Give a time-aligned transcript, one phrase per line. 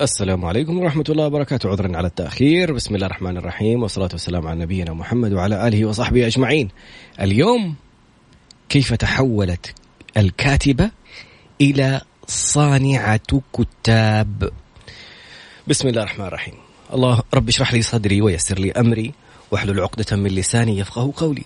[0.00, 1.68] السلام عليكم ورحمة الله وبركاته.
[1.68, 2.72] عذرا على التأخير.
[2.72, 3.82] بسم الله الرحمن الرحيم.
[3.82, 6.68] والصلاة والسلام على نبينا محمد وعلى آله وصحبه أجمعين.
[7.20, 7.74] اليوم
[8.68, 9.74] كيف تحولت
[10.16, 10.90] الكاتبة
[11.60, 14.50] إلى صانعة كتاب؟
[15.68, 16.54] بسم الله الرحمن الرحيم.
[16.94, 19.12] الله رب اشرح لي صدري ويسر لي أمري
[19.50, 21.44] واحلل عقدة من لساني يفقه قولي.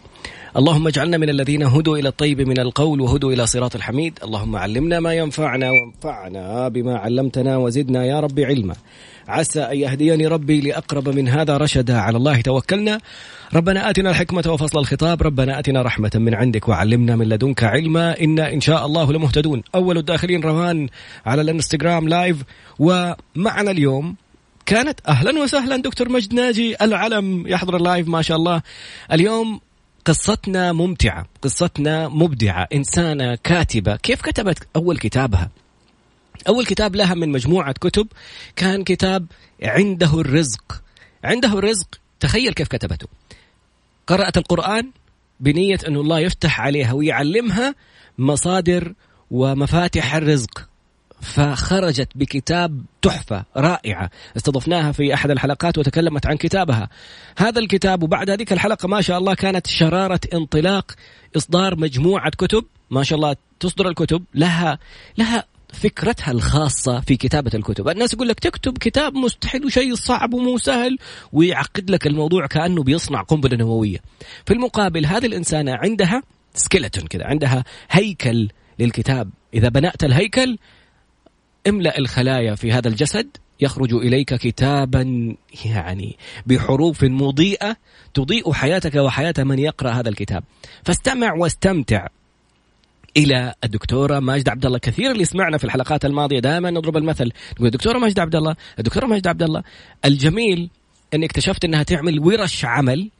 [0.57, 4.18] اللهم اجعلنا من الذين هدوا إلى الطيب من القول وهدوا إلى صراط الحميد.
[4.25, 8.75] اللهم علمنا ما ينفعنا وانفعنا بما علمتنا وزدنا يا رب علما.
[9.29, 11.98] عسى أن يهديني ربي لأقرب من هذا رشدا.
[11.98, 13.00] على الله توكلنا.
[13.54, 15.22] ربنا آتنا الحكمة وفصل الخطاب.
[15.22, 18.21] ربنا آتنا رحمة من عندك وعلمنا من لدنك علما.
[18.21, 19.62] إنا إن شاء الله لمهتدون.
[19.75, 20.89] أول الداخلين روان
[21.26, 22.36] على الانستغرام live.
[22.79, 24.14] ومعنا اليوم
[24.67, 27.46] كانت أهلا وسهلا دكتور مجد ناجي العلم.
[27.46, 28.62] يحضر ال live ما شاء الله.
[29.12, 29.61] اليوم
[30.04, 33.97] قصتنا ممتعة قصتنا مبدعة إنسانة كاتبة.
[33.97, 35.50] كيف كتبت أول كتابها؟
[36.48, 38.06] أول كتاب لها من مجموعة كتب
[38.56, 39.27] كان كتاب
[39.62, 40.83] عنده الرزق.
[41.25, 43.06] عنده الرزق تخيل كيف كتبته.
[44.06, 44.91] قرأت القرآن
[45.41, 47.75] بنية أن الله يفتح عليها ويعلمها
[48.19, 48.95] مصادر
[49.31, 50.69] ومفاتح الرزق.
[51.25, 54.11] فخرجت بكتاب تحفة رائعة.
[54.36, 56.89] استضفناها في أحد الحلقات وتكلمت عن كتابها.
[57.39, 60.92] هذا الكتاب وبعد هذيك الحلقة ما شاء الله كانت شرارة انطلاق
[61.36, 62.64] إصدار مجموعة كتب.
[62.91, 64.25] ما شاء الله تصدر الكتب.
[64.34, 64.78] لها
[65.19, 67.89] لها فكرتها الخاصة في كتابة الكتب.
[67.89, 70.98] الناس يقول لك تكتب كتاب مستحيل وشيء صعب ومو سهل
[71.33, 73.98] ويعقد لك الموضوع كأنه بيصنع قنبلة نووية.
[74.47, 76.22] في المقابل هذه الإنسانة عندها
[76.55, 79.30] سكيلتون كذا عندها هيكل للكتاب.
[79.55, 80.58] إذا بنأت الهيكل
[81.69, 83.27] املأ الخلايا في هذا الجسد
[83.61, 87.77] يخرج إليك كتابا يعني بحروف مضيئة
[88.15, 90.45] تضيء حياتك وحياة من يقرأ هذا الكتاب.
[90.85, 92.07] فاستمع واستمتع.
[93.17, 97.33] إلى الدكتورة ماجده عبد الله كثير اللي سمعنا في الحلقات الماضية دائما نضرب المثل.
[97.53, 99.62] نقول الدكتوره ماجده عبد الله الدكتوره ماجده عبد الله.
[100.05, 100.70] الجميل
[101.15, 103.11] اني اكتشفت إنها تعمل ورش عمل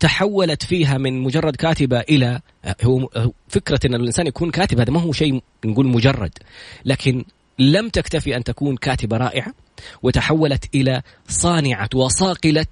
[0.00, 2.40] تحولت فيها من مجرد كاتبة إلى
[2.82, 3.08] هو
[3.48, 6.32] فكرة إن الإنسان يكون كاتب هذا ما هو شيء نقول مجرد.
[6.84, 7.24] لكن
[7.58, 9.54] لم تكتفي أن تكون كاتبة رائعة
[10.02, 12.66] وتحولت إلى صانعة وصاقلة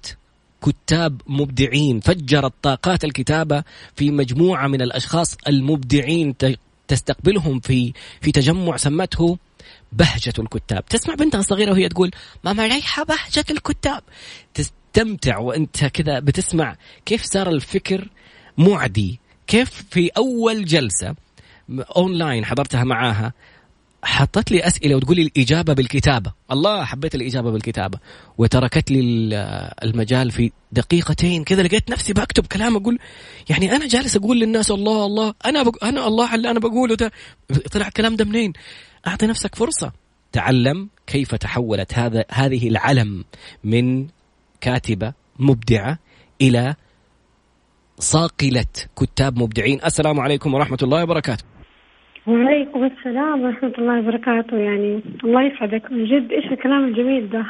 [0.65, 1.99] كتاب مبدعين.
[1.99, 3.63] فجرت طاقات الكتابة
[3.95, 6.35] في مجموعة من الأشخاص المبدعين
[6.87, 9.37] تستقبلهم في في تجمع سمته
[9.91, 10.85] بهجة الكتاب.
[10.85, 12.11] تسمع بنتها الصغيرة وهي تقول
[12.43, 14.03] ماما ريحة بهجة الكتاب.
[14.53, 16.75] تستمتع وأنت كذا بتسمع
[17.05, 18.09] كيف صار الفكر
[18.57, 21.15] معدي كيف في أول جلسة
[21.97, 23.33] أونلاين حضرتها معاها
[24.05, 26.33] حطت لي أسئلة وتقول لي الإجابة بالكتابة.
[26.51, 27.99] الله حبيت الإجابة بالكتابة.
[28.37, 28.99] وتركت لي
[29.83, 32.99] المجال في دقيقتين كذا لقيت نفسي بكتب كلام أقول
[33.49, 35.85] يعني أنا جالس أقول للناس الله الله أنا بق...
[35.85, 37.11] أنا الله اللي أنا بقوله ده.
[37.71, 38.53] طلع الكلام ده منين؟
[39.07, 39.91] أعطي نفسك فرصة.
[40.31, 43.25] تعلم كيف تحولت هذا هذه العلم
[43.63, 44.07] من
[44.61, 45.99] كاتبة مبدعة
[46.41, 46.75] إلى
[47.99, 48.65] صاقلة
[48.99, 49.79] كتاب مبدعين.
[49.85, 51.54] السلام عليكم ورحمة الله وبركاته.
[52.27, 54.57] وعليكم السلام ورحمة الله وبركاته.
[54.57, 55.91] يعني الله يسعدك.
[55.91, 57.45] من جد إيش الكلام الجميل ده؟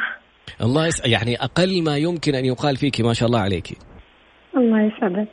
[0.61, 3.77] الله يسعد يعني أقل ما يمكن أن يقال فيك ما شاء الله عليك.
[4.57, 5.27] الله يسعدك.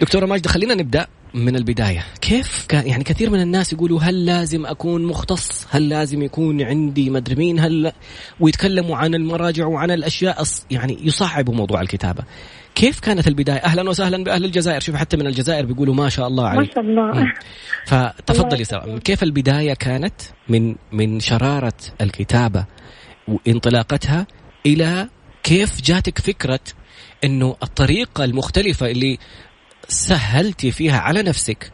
[0.00, 2.04] دكتورة ماجدة خلينا نبدأ من البداية.
[2.20, 7.10] كيف كان يعني كثير من الناس يقولوا هل لازم أكون مختص؟ هل لازم يكون عندي
[7.10, 7.92] مدري مين؟ هل
[8.40, 10.36] ويتكلموا عن المراجع وعن الأشياء
[10.70, 12.22] يعني يصعبوا موضوع الكتابة.
[12.76, 14.80] كيف كانت البداية؟ أهلا وسهلا بأهل الجزائر.
[14.80, 16.68] شوف حتى من الجزائر بيقولوا ما شاء الله عليك.
[16.68, 17.32] ما شاء الله.
[17.86, 20.14] فتفضلي سوا كيف البداية كانت
[20.48, 22.64] من من شرارة الكتابة
[23.28, 24.26] وانطلاقتها
[24.66, 25.08] إلى
[25.42, 26.60] كيف جاتك فكرة
[27.24, 29.18] إنه الطريقة المختلفة اللي
[29.88, 31.72] سهلتي فيها على نفسك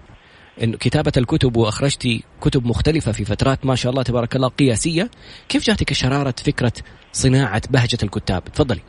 [0.63, 5.11] إنه كتابة الكتب واخرجتي كتب مختلفة في فترات ما شاء الله تبارك الله قياسية
[5.49, 6.73] كيف جاتك شرارة فكرة
[7.13, 8.81] صناعة بهجة الكتاب؟ تفضلي.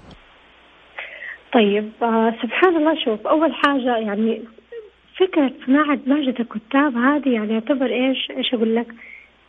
[1.53, 4.41] طيب آه سبحان الله شوف أول حاجة يعني
[5.17, 8.87] فكرة صناعة بهجة الكتاب هذه يعني يعتبر إيش؟ إيش أقول لك؟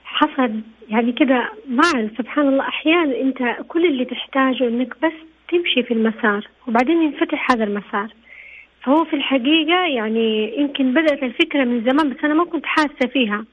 [0.05, 0.51] حصل
[0.89, 5.13] يعني كده مع سبحان الله أحيانا أنت كل اللي تحتاجه إنك بس
[5.49, 8.09] تمشي في المسار وبعدين ينفتح هذا المسار.
[8.83, 13.45] فهو في الحقيقة يعني يمكن بدأت الفكرة من زمان بس أنا ما كنت حاسة فيها.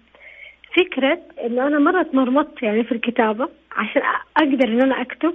[0.78, 4.02] فكرة إنه أنا مرة تمرمطت يعني في الكتابة عشان
[4.38, 5.34] أقدر إن أنا أكتب.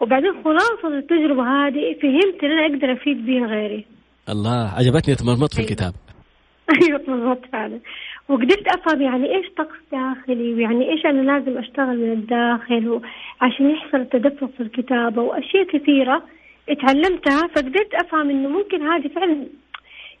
[0.00, 3.84] وبعدين خلاصة التجربة هذه فهمت إن أنا أقدر أفيد بها غيري.
[4.28, 5.92] الله عجبتني تمرمط في الكتاب.
[6.82, 7.80] أيوة تمرمط فعلا.
[8.28, 13.00] وقدرت أفهم يعني إيش طقس داخلي ويعني إيش أنا لازم أشتغل من الداخل
[13.40, 16.22] عشان يحصل التدفق في الكتابة وأشياء كثيرة
[16.68, 19.46] اتعلمتها فقدرت أفهم إنه ممكن هذه فعلا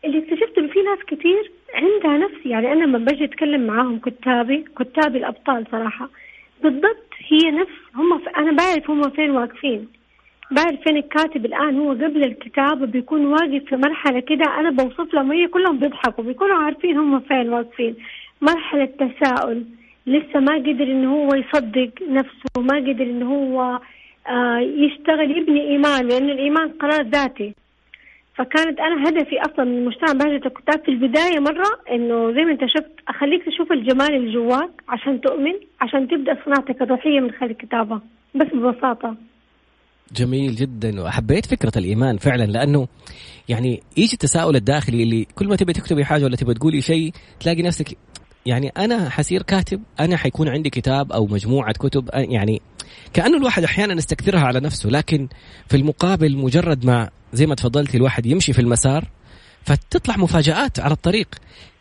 [0.04, 2.46] اللي اكتشفت إنه في ناس كثير عندها نفس.
[2.46, 6.08] يعني أنا لما بجي أتكلم معاهم كتابي كتابي الأبطال صراحة
[6.62, 8.28] بالضبط هي نفس هم ف...
[8.28, 9.88] أنا بعرف هم فين واقفين.
[10.50, 15.32] بعرف فين الكاتب الآن هو قبل الكتابة بيكون واقف في مرحلة كده أنا بوصف لهم
[15.32, 17.94] هي كلهم بيضحكوا بيكونوا عارفين هم فين واقفين.
[18.40, 19.64] مرحلة تساؤل
[20.06, 23.80] لسه ما قدر انه هو يصدق نفسه ما قدر انه هو
[24.28, 27.54] آه يشتغل يبني إيمان لأن الإيمان قرار ذاتي.
[28.36, 32.60] فكانت أنا هدفي أصلا من مجتمع بهجة الكتاب في البداية مرة إنه زي ما أنت
[32.66, 38.00] شفت أخليك تشوف الجمال اللي جواك عشان تؤمن عشان تبدأ صناعتك الروحية من خلال الكتابه
[38.34, 39.16] بس ببساطة.
[40.12, 42.88] جميل جدا وحبيت فكرة الإيمان فعلا لأنه
[43.48, 47.62] يعني يجي التساؤل الداخلي اللي كل ما تبي تكتبي حاجة ولا تبي تقولي شيء تلاقي
[47.62, 47.98] نفسك
[48.46, 52.62] يعني أنا حصير كاتب أنا حيكون عندي كتاب أو مجموعة كتب يعني
[53.12, 55.28] كأنه الواحد أحيانا يستكثرها على نفسه لكن
[55.68, 59.08] في المقابل مجرد ما زي ما تفضلتي الواحد يمشي في المسار
[59.66, 61.28] فتطلع مفاجآت على الطريق.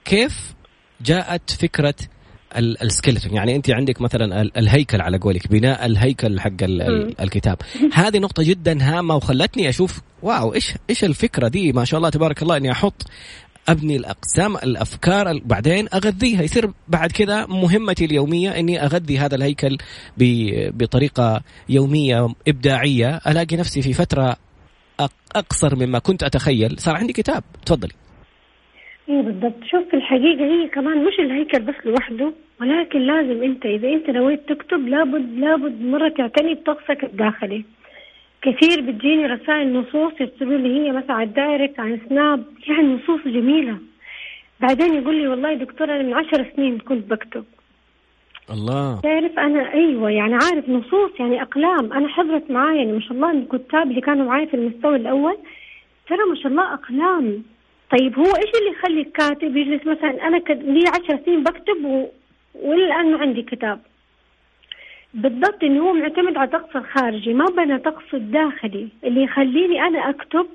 [0.06, 0.54] كيف
[1.02, 1.96] جاءت فكرة
[2.58, 6.64] ال skeleton؟ يعني أنت عندك مثلا الهيكل على قولك بناء الهيكل حق
[7.20, 7.58] الكتاب.
[7.94, 12.42] هذه نقطة جدا هامة وخلتني أشوف wow إيش إيش الفكرة دي؟ ما شاء الله تبارك
[12.42, 13.08] الله إني أحط
[13.70, 16.42] أبني الأقسام الأفكار بعدين أغذيها.
[16.42, 19.78] يصير بعد كذا مهمتي اليومية إني أغذي هذا الهيكل
[20.78, 23.20] بطريقة يومية إبداعية.
[23.28, 24.36] ألاقي نفسي في فترة
[25.36, 26.80] أقصر مما كنت أتخيل.
[26.80, 27.44] صار عندي كتاب.
[27.66, 27.94] تفضلي.
[29.10, 29.64] إيه بالضبط.
[29.72, 34.50] شوف في الحقيقة هي كمان مش الهيكل بس لوحده ولكن لازم أنت إذا أنت نويت
[34.50, 37.66] تكتب لابد لابد مرة تعتني بطقسك الداخلي.
[38.46, 43.22] كثير بتجيني رسائل نصوص يرسلوا لي هي مثلا على ال direct عن سناب يعني نصوص
[43.26, 43.78] جميلة.
[44.60, 47.46] بعدين يقول لي والله دكتور أنا من عشر سنين كنت بكتب.
[48.52, 49.02] الله.
[49.02, 51.94] تعرف أنا أيوه يعني عارف نصوص يعني أقلام.
[51.94, 55.38] أنا حضرت معايا يعني ما شاء الله الكتاب اللي كانوا معايا في المستوى الأول
[56.08, 57.44] ترى ما شاء الله أقلام.
[57.92, 60.64] طيب هو إيش اللي يخلي الكاتب يجلس مثلا كد...
[60.64, 62.08] لي عشر سنين بكتب و...
[62.56, 63.80] والان ما عندي كتاب؟
[65.16, 68.88] بالضبط إنه هو معتمد على الطقس الخارجي ما بنى طقس الداخلي.
[69.04, 70.48] اللي يخليني أنا أكتب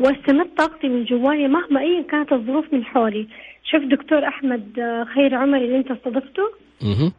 [0.00, 3.26] واستمد طاقتي من جوايا مهما ايا كانت الظروف من حولي.
[3.64, 6.42] شوف دكتور أحمد آه، خير عمر اللي أنت استضفته.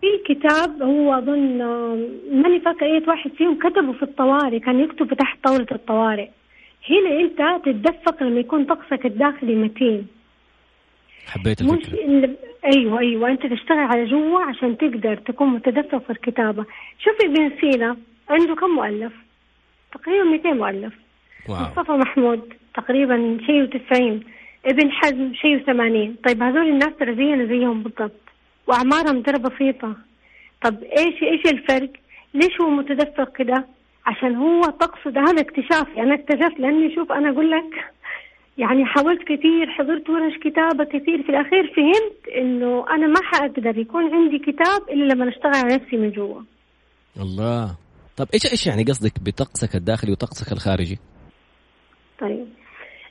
[0.01, 5.13] في كتاب هو أظن آه، ماني فاكر اي واحد فيهم كتبه في الطوارئ كان يكتب
[5.13, 6.27] تحت طاولة الطوارئ.
[6.89, 10.07] هنا أنت تتدفق لما يكون طقسك الداخلي متين.
[11.27, 11.75] حبيت الفكرة.
[11.75, 12.29] مش
[12.75, 13.29] أيوه أيوه.
[13.29, 16.65] أنت تشتغل على جوا عشان تقدر تكون متدفق في الكتابة.
[16.99, 17.97] شوفي ابن سينا
[18.29, 19.13] عنده كم مؤلف؟
[19.93, 20.93] تقريبا 200 مؤلف.
[21.49, 21.61] واو.
[21.61, 24.23] مصطفى محمود تقريبا شيء وتسعين.
[24.65, 26.15] ابن حزم شيء وثمانين.
[26.27, 28.21] طيب هذول الناس ترى زينا زيهم بالضبط.
[28.67, 29.95] وأعمارهم ترى بسيطة.
[30.63, 31.89] طب إيش إيش الفرق؟
[32.33, 33.65] ليش هو متدفق كده؟
[34.05, 35.87] عشان هو تقصد هذا اكتشاف.
[35.95, 37.85] يعني اكتشفت لأني شوف أنا أقول لك
[38.57, 41.23] يعني حاولت كثير حضرت ورش كتابة كثير.
[41.23, 45.97] في الأخير فهمت إنه أنا ما حأقدر يكون عندي كتاب إلا لما أشتغل على نفسي
[45.97, 46.41] من جوا.
[47.21, 47.75] الله.
[48.17, 50.99] طب إيش إيش يعني قصدك بطقسك الداخلي وطقسك الخارجي؟
[52.19, 52.47] طيب.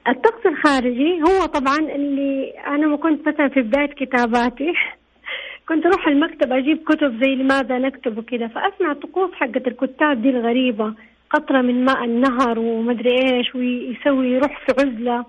[0.08, 4.72] الطقس الخارجي هو طبعا اللي أنا ما كنت مثلا في بداية كتاباتي.
[5.68, 8.48] كنت أروح المكتب أجيب كتب زي لماذا نكتب وكذا.
[8.48, 10.94] فأسمع الطقوس حقت الكتاب دي الغريبة.
[11.30, 15.24] قطرة من ماء النهر ومدري إيش ويسوي يروح في عزلة.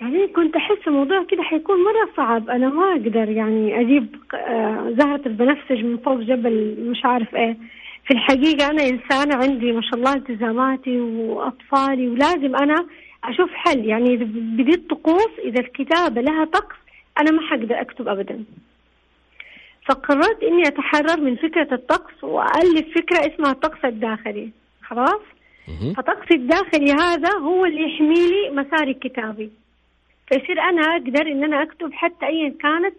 [0.00, 2.50] يعني كنت أحس الموضوع كده حيكون مرة صعب.
[2.50, 7.56] أنا ما أقدر يعني أجيب آه، زهرة البنفسج من فوق جبل مش عارف إيه.
[8.04, 12.86] في الحقيقة أنا إنسانة عندي ما شاء الله التزاماتي وأطفالي ولازم أنا
[13.24, 13.84] أشوف حل.
[13.84, 16.76] يعني بدي الطقوس إذا الكتابة لها طقس
[17.20, 18.44] أنا ما حقدر أكتب ابدا.
[19.88, 24.50] فقررت إني أتحرر من فكرة الطقس والف فكرة اسمها الطقس الداخلي.
[24.82, 25.20] خلاص؟
[25.96, 29.50] فطقسي الداخلي هذا هو اللي يحمي لي مساري الكتابي.
[30.28, 32.94] فيصير أنا أقدر إن أنا أكتب حتى ايا كانت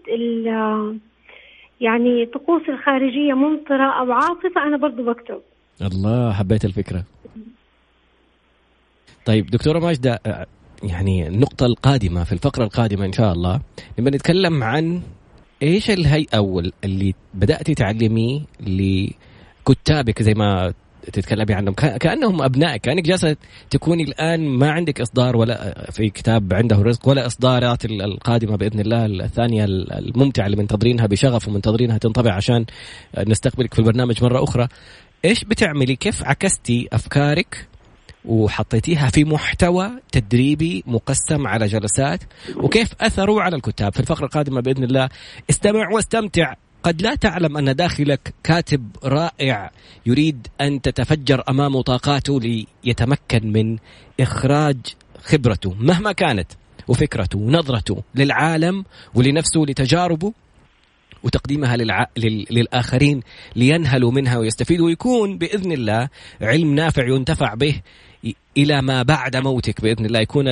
[1.81, 5.41] يعني طقوس الخارجية ممطرة أو عاصفه أنا برضو بكتب.
[5.81, 7.03] الله حبيت الفكرة.
[9.25, 10.19] طيب دكتورة ماجدة
[10.83, 13.61] يعني النقطة القادمة في الفقرة القادمة إن شاء الله
[13.99, 15.01] نبغى نتكلم عن
[15.63, 20.73] إيش الهي أو اللي بدأتي تعلميه لكتابك زي ما
[21.13, 21.73] تتكلمي عنهم.
[21.73, 23.35] كأنهم ابنائك كأنك جالسة
[23.69, 29.05] تكوني الآن ما عندك إصدار ولا في كتاب عنده رزق ولا إصدارات القادمة بإذن الله
[29.05, 32.65] الثانية الممتعة اللي منتظرينها بشغف ومنتظرينها تنطبع عشان
[33.27, 34.67] نستقبلك في البرنامج مرة أخرى.
[35.25, 37.67] إيش بتعملي؟ كيف عكستي أفكارك
[38.25, 42.23] وحطيتيها في محتوى تدريبي مقسم على جلسات؟
[42.55, 45.09] وكيف أثروا على الكتاب؟ في الفقرة القادمة بإذن الله
[45.49, 46.53] استمع واستمتع.
[46.83, 49.71] قد لا تعلم أن داخلك كاتب رائع
[50.05, 53.77] يريد أن تتفجر امامه طاقاته ليتمكن من
[54.19, 54.77] إخراج
[55.23, 56.51] خبرته مهما كانت
[56.87, 60.33] وفكرته ونظرته للعالم ولنفسه ولتجاربه
[61.23, 62.07] وتقديمها للع...
[62.17, 62.45] لل...
[62.51, 63.21] للآخرين
[63.55, 66.09] لينهلوا منها ويستفيدوا ويكون بإذن الله
[66.41, 67.81] علم نافع ينتفع به
[68.57, 70.45] إلى ما بعد موتك بإذن الله يكون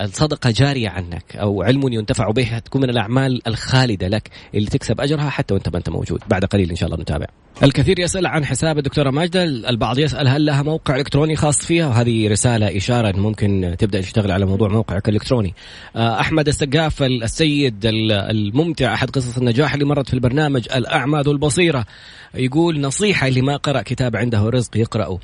[0.00, 5.30] الصدقة جارية عنك أو علم ينتفع به تكون من الأعمال الخالدة لك اللي تكسب أجرها
[5.30, 7.26] حتى وأنت ما أنت موجود بعد قليل إن شاء الله نتابع.
[7.62, 12.28] الكثير يسأل عن حساب الدكتورة ماجدة، البعض يسأل هل لها موقع إلكتروني خاص فيها؟ وهذه
[12.28, 15.54] رسالة إشارة ممكن تبدأ تشتغل على موضوع موقعك الإلكتروني.
[15.96, 21.86] آه، أحمد السقاف السيد الممتع أحد قصص النجاح اللي مرت في البرنامج الاعمى ذو البصيرة
[22.34, 25.18] يقول نصيحة اللي ما قرأ كتاب عنده رزق يقرأه.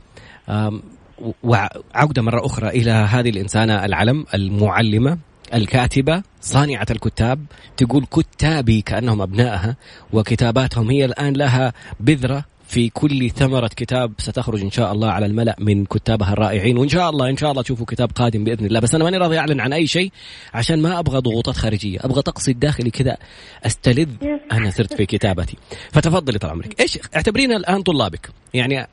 [1.43, 5.19] وعودة مرة أخرى إلى هذه الإنسانة العلم المعلمة
[5.55, 7.45] الكاتبة صانعة الكتاب
[7.77, 9.77] تقول كتابي كأنهم أبنائها
[10.13, 15.57] وكتاباتهم هي الآن لها بذرة في كل ثمرة كتاب ستخرج إن شاء الله على الملأ
[15.59, 18.81] من كتابها الرائعين وإن شاء الله إن شاء الله تشوفوا كتاب قادم بإذن الله.
[18.81, 20.13] بس أنا ماني راضي أعلن عن أي شيء
[20.55, 23.17] عشان ما أبغى ضغوطات خارجية أبغى طقسي الداخلي كذا
[23.67, 24.09] أستلذ
[24.53, 25.57] أنا صرت في كتابتي.
[25.93, 26.81] فتفضلي طال عمرك.
[26.81, 28.87] إيش اعتبرينا الآن طلابك؟ يعني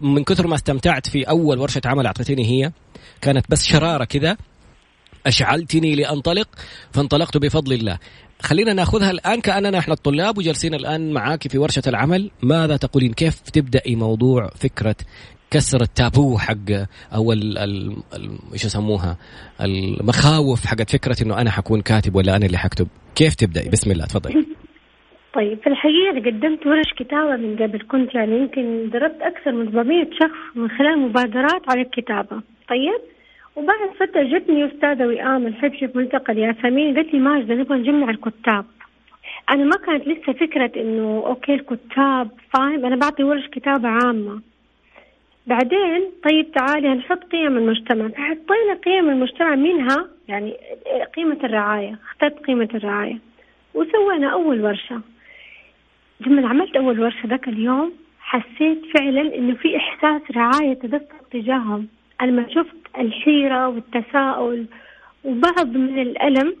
[0.00, 2.72] من كثر ما استمتعت في أول ورشة عمل أعطيتيني هي
[3.20, 4.36] كانت بس شرارة كذا
[5.26, 6.48] أشعلتني لأنطلق
[6.92, 7.98] فانطلقت بفضل الله.
[8.42, 12.30] خلينا ناخذها الآن كأننا إحنا الطلاب وجالسين الآن معاك في ورشة العمل.
[12.42, 14.96] ماذا تقولين؟ كيف تبداي موضوع فكرة
[15.50, 16.70] كسر التابو حق
[17.14, 17.32] أو
[18.52, 19.16] إيش يسموها؟
[19.60, 24.04] المخاوف حقت فكرة إنه أنا حكون كاتب ولا أنا اللي حكتب؟ كيف تبدأي؟ بسم الله
[24.04, 24.46] تفضلي.
[25.34, 30.04] طيب في الحقيقة قدمت ورش كتابة من قبل كنت يعني يمكن دربت أكثر من 400
[30.04, 32.42] شخص من خلال مبادرات على الكتابة.
[32.68, 33.11] طيب؟
[33.56, 38.64] وبعد فترة جتني أستاذة وئام الحبشي في ملتقى الياسمين قالت لي ماجدة نبغى نجمع الكتاب.
[39.50, 44.42] أنا ما كانت لسه فكرة إنه أوكي الكتاب فاهم أنا بعطي ورش كتابة عامة.
[45.46, 48.08] بعدين طيب تعالي هنحط قيم المجتمع.
[48.08, 50.54] فحطينا قيم المجتمع منها يعني
[51.16, 53.18] قيمة الرعاية اخترت قيمة الرعاية.
[53.74, 55.00] وسوينا أول ورشة.
[56.26, 61.88] لما عملت أول ورشة ذاك اليوم حسيت فعلا إنه في إحساس رعاية تدفق تجاههم.
[62.22, 64.66] لما شفت الحيرة والتساؤل
[65.24, 66.56] وبعض من الألم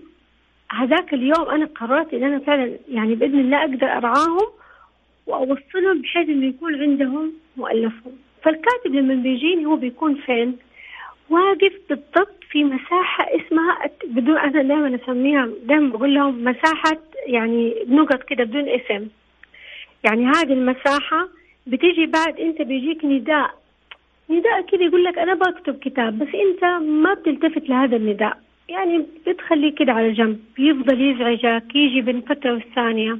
[0.72, 4.46] هذاك اليوم أنا قررت إن أنا فعلا يعني بإذن الله أقدر أرعاهم
[5.26, 10.56] وأوصلهم بحيث إنه يكون عندهم مؤلفهم فالكاتب لما بيجيني هو بيكون فين؟
[11.30, 18.22] واقف بالضبط في مساحة اسمها بدون أنا دائما أسميها دائما بقول لهم مساحة يعني نقط
[18.22, 19.08] كده بدون اسم
[20.04, 21.28] يعني هذه المساحة
[21.66, 23.61] بتيجي بعد أنت بيجيك نداء
[24.30, 28.38] نداء كذا يقول لك أنا بكتب كتاب بس أنت ما بتلتفت لهذا النداء.
[28.68, 33.18] يعني بتخليه كده على جنب يفضل يزعجك يجي بين فترة والثانية.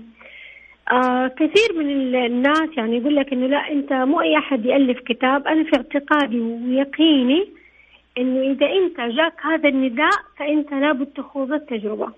[0.93, 5.47] آه كثير من الناس يعني يقول لك إنه لا أنت مو أي أحد يألف كتاب.
[5.47, 7.49] أنا في اعتقادي ويقيني
[8.19, 12.09] إنه إذا أنت جاك هذا النداء فأنت لابد تخوض التجربة.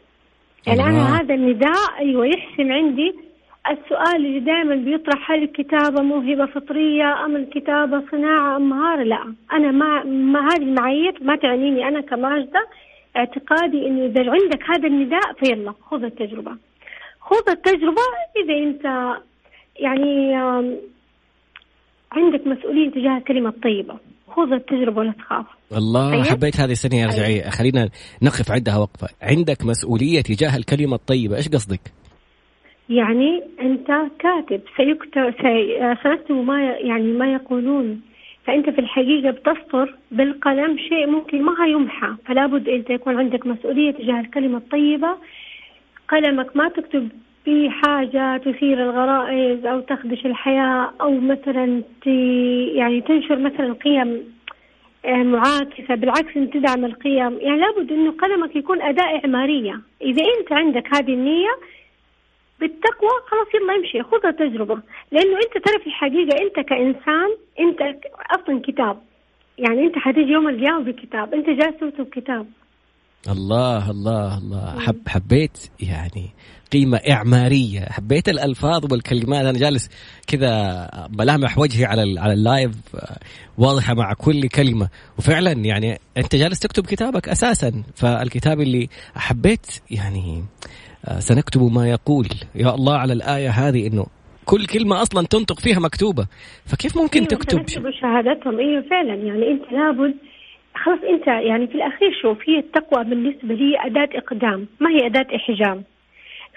[0.67, 3.15] يعني أنا هذا النداء أيوه يحسم عندي
[3.71, 9.71] السؤال اللي دائما بيطرح هل الكتابة موهبة فطرية أم الكتابة صناعة أم مهارة؟ لا أنا
[9.71, 12.67] ما, ما هذه المعايير ما تعنيني أنا كماجدة
[13.17, 16.57] اعتقادي إنه إذا عندك هذا النداء فيلا خذ التجربة.
[17.21, 18.03] خذ التجربة
[18.45, 18.85] إذا أنت
[19.81, 20.35] يعني
[22.13, 23.99] عندك مسؤولية تجاه الكلمة الطيبة.
[24.29, 25.47] خذ التجربة ولا تخاف.
[25.77, 27.51] الله طيب؟ حبيت هذه السنة ارجعي أيوة.
[27.51, 27.89] خلينا
[28.23, 31.81] نقف عندها وقفة، عندك مسؤولية تجاه الكلمة الطيبة، إيش قصدك؟
[32.89, 33.87] يعني أنت
[34.19, 35.35] كاتب سيكتب
[36.03, 38.01] سيكتب ما يعني ما يقولون.
[38.47, 42.15] فأنت في الحقيقة بتسطر بالقلم شيء ممكن ما يمحى.
[42.27, 45.17] فلا بد أنت يكون عندك مسؤولية تجاه الكلمة الطيبة.
[46.09, 47.09] قلمك ما تكتب
[47.45, 51.83] في حاجة تثير الغرائز أو تخدش الحياة أو مثلا
[52.77, 54.23] يعني تنشر مثلا قيم
[55.05, 55.95] آه، معاكسة.
[55.95, 57.39] بالعكس أنت تدعم القيم.
[57.41, 59.81] يعني لابد أنه قلمك يكون أداة إعمارية.
[60.03, 61.51] إذا أنت عندك هذه النية
[62.61, 64.83] بالتقوى خلاص يلا امشي خذ التجربة
[65.13, 67.31] لأنه أنت ترى في الحقيقة أنت كإنسان
[67.61, 67.81] أنت
[68.31, 69.03] أصلا كتاب.
[69.59, 72.47] يعني أنت حتيجي يوم القيامة بكتاب أنت جالس تكتب كتاب.
[73.29, 74.81] الله الله الله.
[74.81, 76.31] حب حبيت يعني
[76.73, 77.81] قيمة إعمارية.
[77.81, 79.45] حبيت الألفاظ والكلمات.
[79.45, 79.91] أنا جالس
[80.27, 82.71] كذا ملامح وجهي على على اللايف
[83.59, 84.89] واضحة مع كل كلمة.
[85.19, 87.83] وفعلا يعني أنت جالس تكتب كتابك أساسا.
[87.95, 90.45] فالكتاب اللي حبيت يعني
[91.19, 92.27] سنكتب ما يقول.
[92.55, 94.07] يا الله على الآية هذه إنه
[94.45, 96.27] كل كلمة أصلا تنطق فيها مكتوبة.
[96.67, 98.59] فكيف ممكن أيوة تكتب؟ سنكتب شهادتهم.
[98.59, 99.15] أيوة فعلا.
[99.15, 100.15] يعني أنت لابد
[100.75, 105.27] خلاص أنت يعني في الأخير شوف هي التقوى بالنسبة لي أداة إقدام ما هي أداة
[105.37, 105.83] إحجام.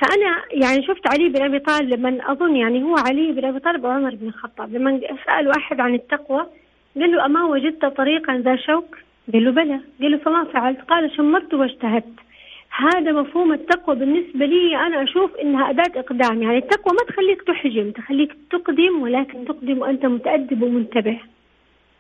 [0.02, 3.84] فأنا يعني شفت علي بن أبي طالب لما أظن يعني هو علي بن أبي طالب
[3.84, 6.46] وعمر بن الخطاب لما سأل واحد عن التقوى
[6.96, 8.98] قال له أما وجدت طريقا ذا شوك؟
[9.34, 9.80] قال له بلى.
[10.02, 12.20] قال له فما فعلت؟ قال شمرت واجتهدت.
[12.78, 16.44] هذا مفهوم التقوى بالنسبة لي أنا أشوف إنها أداة إقدام.
[16.44, 21.20] يعني التقوى ما تخليك تحجم تخليك تقدم ولكن تقدم وأنت متأدب ومنتبه.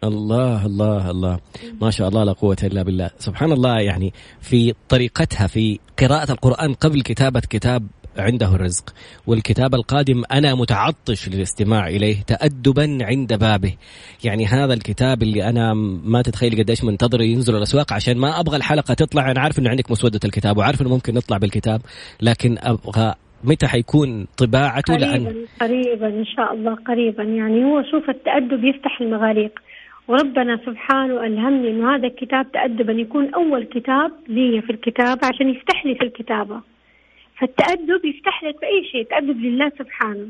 [0.03, 1.39] الله الله الله.
[1.81, 3.09] ما شاء الله لا قوة إلا بالله.
[3.17, 7.87] سبحان الله يعني في طريقتها في قراءة القرآن قبل كتابة كتاب
[8.19, 8.93] عنده الرزق.
[9.27, 13.73] والكتاب القادم أنا متعطش للاستماع إليه تأدبا عند بابه.
[14.23, 15.73] يعني هذا الكتاب اللي أنا
[16.05, 19.31] ما تتخيل قديش منتظر ينزل الأسواق عشان ما أبغى الحلقة تطلع.
[19.31, 21.81] أنا عارف أنه عندك مسودة الكتاب وعارف أنه ممكن نطلع بالكتاب
[22.21, 27.23] لكن أبغى متى حيكون طباعته؟ قريبا لأن قريبا إن شاء الله قريبا.
[27.23, 29.59] يعني هو شوف التأدب يفتح المغاليق
[30.07, 35.85] وربنا سبحانه ألهمني إنه هذا الكتاب تأدبا يكون أول كتاب لي في الكتابة عشان يفتح
[35.85, 36.61] لي في الكتابة.
[37.39, 40.27] فالتأدب يفتح لك أي شيء تأدب لله سبحانه.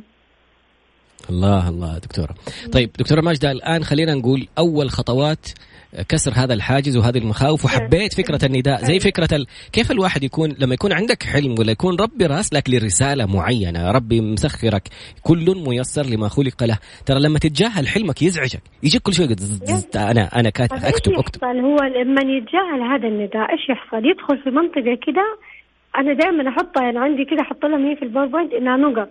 [1.30, 2.36] الله الله دكتورة.
[2.74, 5.48] طيب دكتورة ماجدة الآن خلينا نقول أول خطوات
[6.10, 8.84] كسر هذا الحاجز وهذه المخاوف وحبيت فكرة النداء.
[8.84, 9.46] زي فكرة ال...
[9.72, 14.90] كيف الواحد يكون لما يكون عندك حلم ولا يكون ربي راسلك لرسالة معينة ربي مسخرك
[15.22, 16.78] كل ميسر لما خلق له.
[17.06, 19.28] ترى لما تتجاهل حلمك يزعجك يجيك كل شوي
[19.96, 21.44] أنا أنا كاتب أكتب أكتب.
[21.44, 25.38] هو لما يتجاهل هذا النداء إيش يحصل؟ يدخل في منطقة كده
[25.98, 29.10] أنا دائما أحطها يعني عندي كده أحط لها هي في الباوربوينت إنها نقط.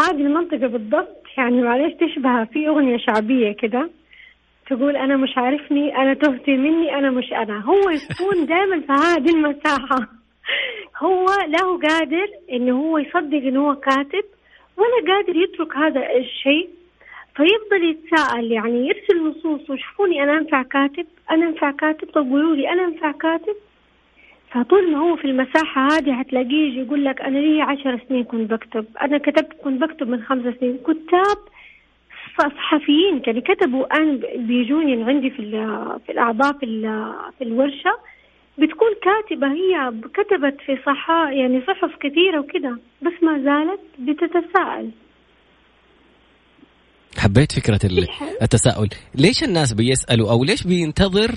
[0.00, 3.90] هذه المنطقة بالضبط يعني معلش تشبه في أغنية شعبية كده
[4.70, 7.60] تقول أنا مش عارفني أنا تهتي مني أنا مش أنا.
[7.60, 10.08] هو يكون دائما في هذه المساحة.
[10.98, 14.24] هو لا هو قادر إنه هو يصدق إنه هو كاتب
[14.76, 16.68] ولا قادر يترك هذا الشيء.
[17.36, 22.72] فيفضل يتساءل يعني يرسل نصوص وشوفوني أنا أنفع كاتب؟ أنا أنفع كاتب؟ طب قولوا لي
[22.72, 23.56] أنا أنفع كاتب؟
[24.56, 28.50] فطول ما هو في المساحة هذه هتلاقيه يجي يقول لك أنا لي عشر سنين كنت
[28.50, 28.86] بكتب.
[29.02, 30.78] أنا كتبت كنت بكتب من خمس سنين.
[30.78, 31.38] كتاب
[32.38, 35.42] صحفيين يعني كتبوا أنا بيجوني عندي في
[36.06, 36.66] في الأعضاء في
[37.38, 37.90] في الورشة.
[38.58, 44.90] بتكون كاتبة هي كتبت في صحا يعني صحف كثيرة وكده بس ما زالت بتتساءل.
[47.18, 47.80] حبيت فكرة
[48.42, 48.88] التساؤل.
[49.14, 51.30] ليش الناس بيسألوا أو ليش بينتظر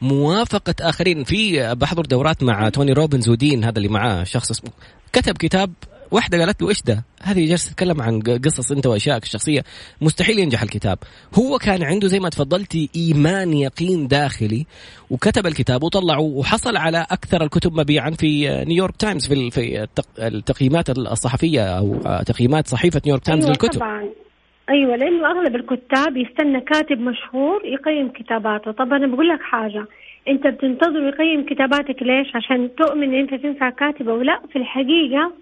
[0.00, 4.70] موافقة آخرين في بحضر دورات مع توني روبنز ودين هذا اللي معاه شخص اسمه
[5.12, 5.72] كتب كتاب
[6.10, 9.64] واحدة قالت له إيش ده؟ هذه جالسة تتكلم عن قصص أنت واشيائك الشخصية
[10.00, 10.98] مستحيل ينجح الكتاب.
[11.34, 14.66] هو كان عنده زي ما تفضلتي إيمان يقين داخلي
[15.10, 19.86] وكتب الكتاب وطلعه وحصل على أكثر الكتب مبيعا في نيويورك تايمز في
[20.18, 23.78] التقييمات الصحفية أو تقييمات صحيفة نيويورك تايمز أيوة للكتب.
[23.78, 24.10] طبعا
[24.70, 28.70] أيوه لأنه أغلب الكتاب يستنى كاتب مشهور يقيم كتاباته.
[28.70, 29.86] طب أنا بقول لك حاجة.
[30.28, 35.32] أنت بتنتظر يقيم كتاباتك ليش؟ عشان تؤمن ان أنت تنفع كاتب أو لا في الحقيقة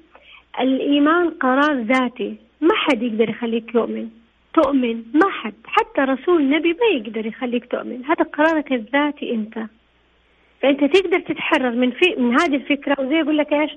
[0.60, 2.36] الإيمان قرار ذاتي.
[2.60, 4.08] ما حد يقدر يخليك تؤمن
[4.54, 5.02] تؤمن.
[5.14, 5.54] ما حد.
[5.64, 8.04] حتى رسول نبي ما يقدر يخليك تؤمن.
[8.04, 9.58] هذا قرارك الذاتي أنت.
[10.62, 12.96] فأنت تقدر تتحرر من في من هذه الفكرة.
[13.00, 13.70] وزي يقول لك إيش؟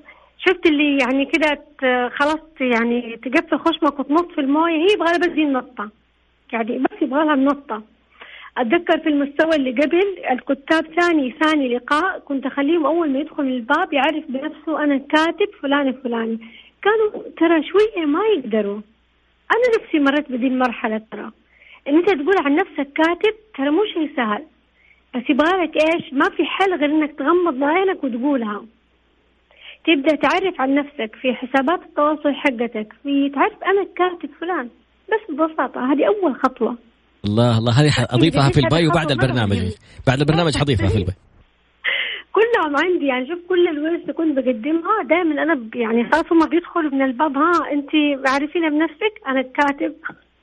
[0.46, 1.58] شفت اللي يعني كده
[2.08, 5.90] خلاص يعني تقفل خشمك وتنط في المويه هي يبغى بس دي النطة.
[6.52, 7.82] يعني بس يبغى لها النطة.
[8.58, 13.92] أتذكر في المستوى اللي قبل الكتاب ثاني ثاني لقاء كنت أخليهم أول ما يدخل الباب
[13.92, 16.38] يعرف بنفسه أنا كاتب فلان الفلاني
[16.82, 18.80] كانوا ترى شوية ما يقدروا.
[19.52, 21.30] أنا نفسي مريت بدي المرحلة ترى.
[21.88, 24.44] إن أنت تقول عن نفسك كاتب ترى مو شيء سهل.
[25.14, 28.64] بس يبغالك إيش؟ ما في حل غير إنك تغمض عينك وتقولها.
[29.86, 34.68] تبدأ تعرف عن نفسك في حسابات التواصل حقتك في تعرف أنا كاتب فلان.
[35.08, 36.76] بس ببساطة هذه أول خطوة.
[37.24, 39.58] الله الله هذه أضيفها في ال bio بعد البرنامج.
[40.06, 41.16] بعد البرنامج حضيفها في ال bio.
[42.32, 46.90] كلهم عندي يعني شوف كل الورش اللي كنت بقدمها دائما أنا يعني خلاص هم بيدخلوا
[46.90, 47.90] من الباب ها أنت
[48.28, 49.94] عارفين بنفسك أنا الكاتب.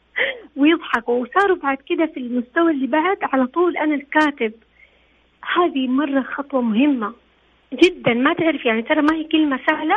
[0.58, 1.16] ويضحكوا.
[1.26, 4.54] وصاروا بعد كده في المستوى اللي بعد على طول أنا الكاتب.
[5.56, 7.14] هذه مرة خطوة مهمة.
[7.74, 9.96] جدا ما تعرف يعني ترى ما هي كلمة سهلة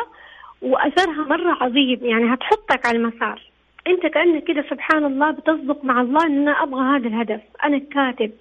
[0.63, 1.99] وأثرها مرة عظيم.
[2.03, 3.43] يعني هتحطك على المسار.
[3.87, 7.41] أنت كأنك كده سبحان الله بتصدق مع الله أن أنا أبغى هذا الهدف.
[7.65, 8.33] أنا كاتب.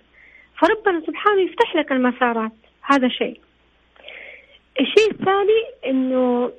[0.58, 2.52] فربنا سبحانه يفتح لك المسارات.
[2.82, 3.39] هذا شيء.
[4.80, 6.52] الشيء الثاني إنه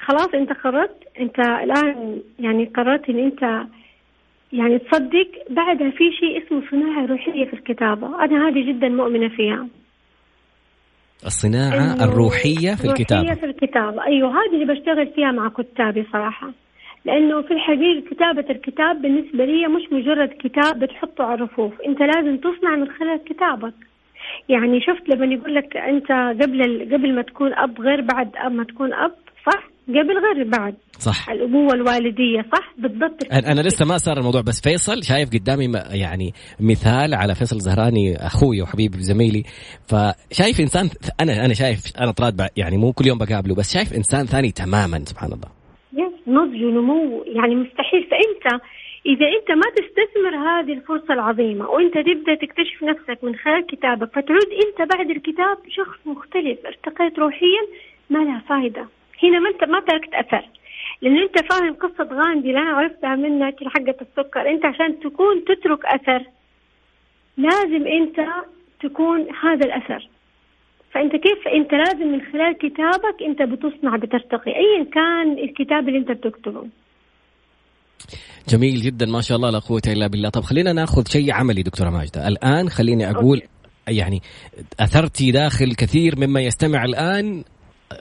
[0.00, 3.66] خلاص أنت قررت أنت الآن يعني قررت إن أنت
[4.52, 5.28] يعني تصدق.
[5.50, 8.24] بعدها في شيء اسمه صناعة روحية في الكتابة.
[8.24, 9.66] أنا هذه جدا مؤمنة فيها.
[11.26, 16.52] الصناعة الروحية في الكتابة الروحية في الكتابة أيوة هذه اللي بشتغل فيها مع كتابي صراحة.
[17.04, 21.72] لأنه في الحقيقة كتابة الكتاب بالنسبة لي مش مجرد كتاب بتحطه على الرفوف.
[21.80, 23.74] أنت لازم تصنع من خلال كتابك.
[24.48, 28.64] يعني شفت لما يقول لك أنت قبل قبل ما تكون أب غير بعد أب ما
[28.64, 29.14] تكون أب
[29.46, 30.74] صح؟ قبل غير بعد.
[30.98, 31.30] صح.
[31.30, 33.32] الأبوة الوالدية صح؟ بالضبط.
[33.32, 38.62] أنا لسه ما صار الموضوع بس فيصل شايف قدامي يعني مثال على فيصل زهراني أخوي
[38.62, 39.42] وحبيبي وزميلي
[39.88, 40.88] فشايف إنسان
[41.20, 44.98] أنا أنا شايف أنا طراد يعني مو كل يوم بقابله بس شايف إنسان ثاني تماما
[45.04, 45.48] سبحان الله.
[45.92, 48.02] yes نضج ونمو يعني مستحيل.
[48.10, 48.60] فأنت
[49.06, 54.48] إذا أنت ما تستثمر هذه الفرصة العظيمة وأنت تبدأ تكتشف نفسك من خلال كتابك فتعود
[54.64, 56.58] أنت بعد الكتاب شخص مختلف.
[56.66, 57.62] ارتقيت روحيا
[58.10, 58.86] ما لها فائده
[59.22, 60.48] هنا ما انت ما تركت أثر.
[61.02, 64.50] لأن أنت فاهم قصة غاندي اللي أنا عرفتها منك حقة السكر.
[64.50, 66.24] أنت عشان تكون تترك أثر
[67.36, 68.16] لازم أنت
[68.82, 70.08] تكون هذا الأثر.
[70.92, 74.50] فأنت كيف؟ أنت لازم من خلال كتابك أنت بتصنع بترتقي.
[74.50, 76.66] ايا كان الكتاب اللي أنت بتكتبه.
[78.48, 80.28] جميل جدا ما شاء الله لا قوة إلا بالله.
[80.28, 82.28] طب خلينا نأخذ شيء عملي دكتورة ماجدة.
[82.28, 83.98] الآن خليني أقول أوكي.
[83.98, 84.20] يعني
[84.80, 87.44] اثرتي داخل كثير مما يستمع الآن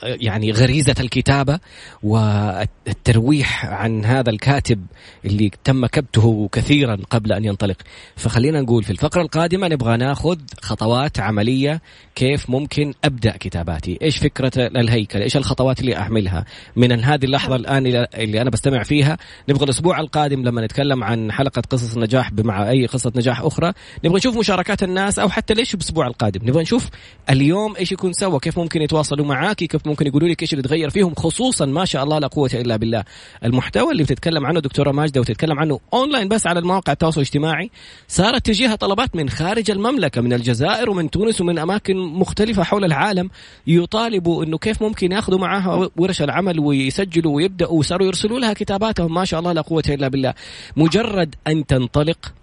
[0.04, 1.60] يعني غريزة الكتابة
[2.04, 4.86] والترويح عن هذا الكاتب
[5.26, 7.78] اللي تم كبته كثيرا قبل أن ينطلق.
[8.16, 11.82] فخلينا نقول في الفقرة القادمة نبغى ناخذ خطوات عملية
[12.16, 14.00] كيف ممكن أبدأ كتاباتي.
[14.02, 19.18] إيش فكرة الهيكل؟ إيش الخطوات اللي أعملها من هذه اللحظة الآن اللي أنا بستمع فيها
[19.50, 23.74] نبغى الأسبوع القادم لما نتكلم عن حلقة قصص النجاح مع أي قصة نجاح أخرى
[24.06, 26.90] نبغى نشوف مشاركات الناس أو حتى ليش الأسبوع القادم؟ نبغى نشوف
[27.30, 30.90] اليوم إيش يكون سوى كيف ممكن يتواصلوا معاك كيف ممكن يقولوا لك إيش اللي تغير
[30.90, 33.04] فيهم خصوصا ما شاء الله لا قوة إلا بالله.
[33.46, 37.72] المحتوى اللي بتتكلم عنه دكتورة ماجدة وتتكلم عنه اونلاين بس على المواقع التواصل الاجتماعي
[38.08, 43.30] صارت تجيها طلبات من خارج المملكة من الجزائر ومن تونس ومن أماكن مختلفة حول العالم
[43.68, 49.14] يطالبوا إنه كيف ممكن ياخذوا معاها ورش العمل ويسجلوا ويبدأوا وصاروا يرسلوا لها كتاباتهم.
[49.14, 50.34] ما شاء الله لا قوة إلا بالله.
[50.78, 52.34] مجرد أن تنطلق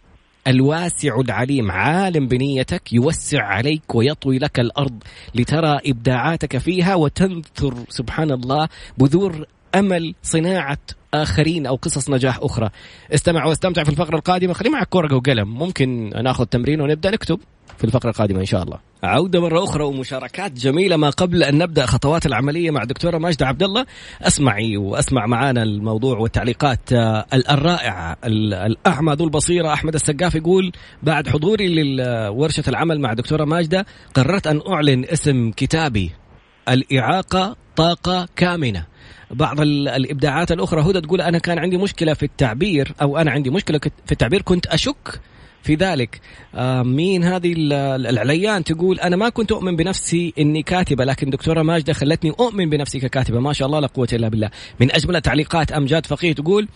[0.47, 5.03] الواسع العليم عالم بنيتك يوسع عليك ويطوي لك الأرض
[5.35, 10.79] لترى إبداعاتك فيها وتنثر سبحان الله بذور أمل صناعة
[11.15, 12.71] آخرين أو قصص نجاح أخرى.
[13.15, 14.53] استمع واستمتع في الفقرة القادمة.
[14.53, 15.49] خلي معك ورقه وقلم.
[15.59, 17.41] ممكن ناخذ تمرين ونبدأ نكتب
[17.79, 18.90] في الفقرة القادمة إن شاء الله.
[19.03, 23.63] عودة مرة أخرى ومشاركات جميلة ما قبل أن نبدأ خطوات العملية مع دكتورة ماجدة عبد
[23.63, 23.87] الله
[24.23, 29.73] أسمعي وأسمع معانا الموضوع والتعليقات آه، الرائعة الأعمى ذو البصيرة.
[29.73, 36.11] أحمد السقاف يقول بعد حضوري لورشة العمل مع دكتورة ماجدة قررت أن أعلن اسم كتابي
[36.69, 38.87] الإعاقة طاقة كامنة.
[39.31, 43.79] بعض الإبداعات الأخرى هدى تقول أنا كان عندي مشكلة في التعبير أو أنا عندي مشكلة
[43.79, 45.21] في التعبير كنت أشك
[45.63, 46.21] في ذلك.
[46.55, 51.93] آه مين هذه العليان تقول أنا ما كنت أؤمن بنفسي إني كاتبة لكن دكتورة ماجده
[51.93, 53.41] خلتني أؤمن بنفسي ككاتبة.
[53.41, 54.51] ما شاء الله لا قوة إلا بالله.
[54.81, 56.69] من أجمل التعليقات أمجاد فقيه تقول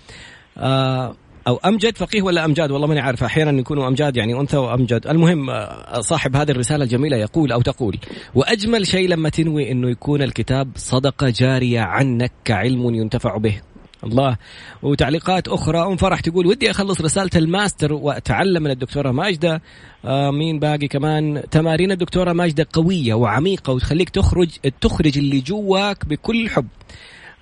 [0.59, 1.17] آه
[1.47, 3.25] أو أمجد فقيه ولا أمجاد؟ والله ماني عارف.
[3.25, 5.07] أحيانا يكونوا أمجاد يعني أنثى وأمجد.
[5.07, 7.99] المهم آه، صاحب هذه الرسالة الجميلة يقول أو تقول
[8.35, 13.61] وأجمل شيء لما تنوي إنه يكون الكتاب صدقة جارية عنك كعلم ينتفع به.
[14.05, 14.37] الله.
[14.83, 15.79] وتعليقات أخرى.
[15.79, 19.63] أم فرح تقول ودي أخلص رسالة الماستر وأتعلم من الدكتورة ماجدة.
[20.05, 24.49] آه مين باقي كمان تمارين الدكتورة ماجدة قوية وعميقة وتخليك تخرج
[24.81, 26.67] تخرج اللي جواك بكل حب.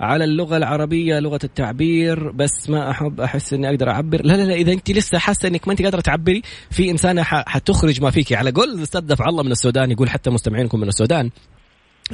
[0.00, 4.24] على اللغة العربية لغة التعبير بس ما أحب أحس إني أقدر أعبر.
[4.24, 8.02] لا لا لا إذا أنت لسه حاسة إنك ما أنت قادرة تعبري في إنسانة حتخرج
[8.02, 8.32] ما فيك.
[8.32, 11.30] على قول الأستاذ دفع الله من السودان يقول حتى مستمعينكم من السودان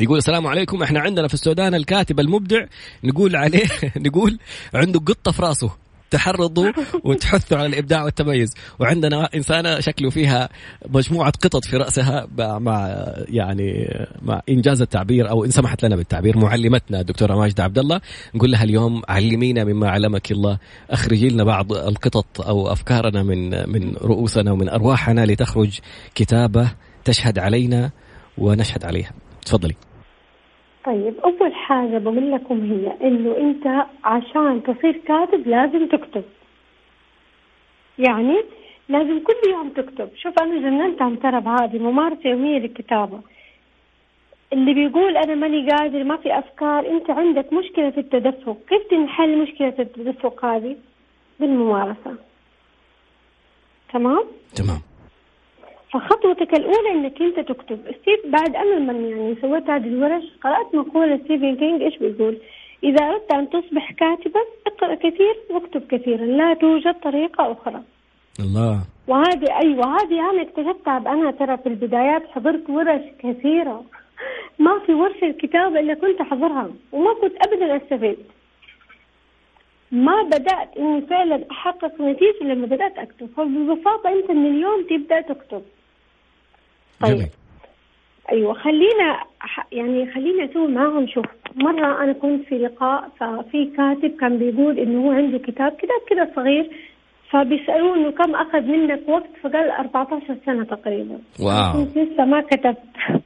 [0.00, 0.82] يقول السلام عليكم.
[0.82, 2.64] إحنا عندنا في السودان الكاتب المبدع
[3.04, 3.68] نقول عليه
[4.06, 4.38] نقول
[4.74, 5.70] عنده قطة في راسه.
[6.10, 6.72] تحرضوا
[7.04, 8.54] وتحثوا على الإبداع والتميز.
[8.78, 10.48] وعندنا إنسانة شكله فيها
[10.88, 17.00] مجموعة قطط في رأسها مع يعني مع إنجاز التعبير أو إن سمحت لنا بالتعبير معلمتنا
[17.00, 18.00] الدكتورة ماجدة عبد الله
[18.34, 20.58] نقول لها اليوم علمينا مما علمك الله.
[20.90, 25.78] أخرجي لنا بعض القطط أو أفكارنا من من رؤوسنا ومن أرواحنا لتخرج
[26.14, 26.70] كتابة
[27.04, 27.90] تشهد علينا
[28.38, 29.12] ونشهد عليها.
[29.44, 29.87] تفضلي.
[30.88, 36.24] طيب أول حاجة بقول لكم هي إنه أنت عشان تصير كاتب لازم تكتب.
[37.98, 38.36] يعني
[38.88, 40.08] لازم كل يوم تكتب.
[40.16, 43.20] شوف أنا جننت عن ترى بهذه ممارسة يومية للكتابة
[44.52, 48.56] اللي بيقول أنا ماني قادر ما في أفكار أنت عندك مشكلة في التدفق.
[48.68, 50.76] كيف تنحل مشكلة التدفق هذه؟
[51.40, 52.16] بالممارسة.
[53.92, 54.24] تمام؟
[54.54, 54.80] تمام.
[55.92, 57.78] فخطوتك الأولى إنك أنت تكتب.
[58.00, 62.38] ستيف بعد أنا من يعني سويت هذه الورش قرأت مقولة ستيفن كينج إيش بيقول؟
[62.84, 66.26] إذا أردت أن تصبح كاتبا اقرأ كثير واكتب كثيرا.
[66.26, 67.82] لا توجد طريقة أخرى.
[68.40, 68.80] الله.
[69.08, 73.84] وهذه أيوة هذه أنا اكتشفتها أنا ترى في البدايات حضرت ورش كثيرة.
[74.58, 78.18] ما في ورشة كتابة إلا كنت أحضرها وما كنت أبدا أستفيد.
[79.92, 83.28] ما بدأت إني فعلا أحقق نتيجة لما بدأت أكتب.
[83.36, 85.62] فببساطة أنت من اليوم تبدأ تكتب.
[87.00, 87.16] طيب.
[87.16, 87.28] جميل.
[88.32, 89.20] أيوه خلينا
[89.72, 91.24] يعني خلينا أسوي معاهم شوف
[91.56, 96.30] مرة أنا كنت في لقاء ففي كاتب كان بيقول إنه هو عنده كتاب كتاب كده
[96.36, 96.70] صغير
[97.30, 101.18] فبيسألوه إنه كم أخذ منك وقت فقال 14 سنة تقريبا.
[101.40, 101.72] واو.
[101.72, 102.96] كنت لسه ما كتبت.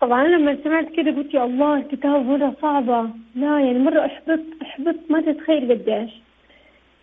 [0.00, 3.02] طبعا لما سمعت كده قلت يا الله الكتاب مرة صعبة.
[3.34, 6.10] لا يعني مرة أحبط أحبط ما تتخيل قديش.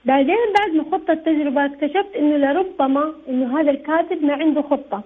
[0.06, 5.04] بعدين بعد ما خطة التجربة اكتشفت إنه لربما إنه هذا الكاتب ما عنده خطة.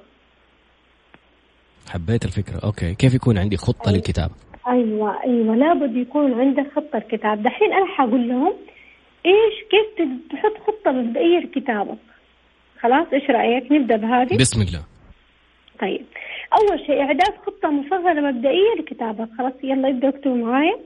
[1.89, 2.59] حبيت الفكرة.
[2.63, 2.95] أوكي.
[2.95, 3.97] كيف يكون عندي خطة أيوة.
[3.97, 4.33] للكتابة
[4.67, 5.55] أيوه أيوه.
[5.55, 8.53] لابد يكون عندك خطة كتاب دحين أنا حقول لهم
[9.25, 11.97] إيش كيف تحط خطة مبدئيه لكتابك
[12.81, 14.83] خلاص؟ إيش رأيك؟ نبدأ بهذه؟ بسم الله.
[15.81, 16.05] طيب.
[16.53, 19.29] أول شيء إعداد خطة مفصلة مبدئية لكتابك.
[19.37, 20.79] خلاص؟ يلا ابدأ اكتبوا معايا.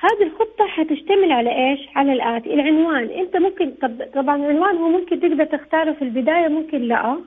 [0.00, 5.20] هذه الخطة حتشتمل على إيش؟ على الآتي، العنوان، أنت ممكن طب طبعا العنوان هو ممكن
[5.20, 7.18] تقدر تختاره في البداية ممكن لا،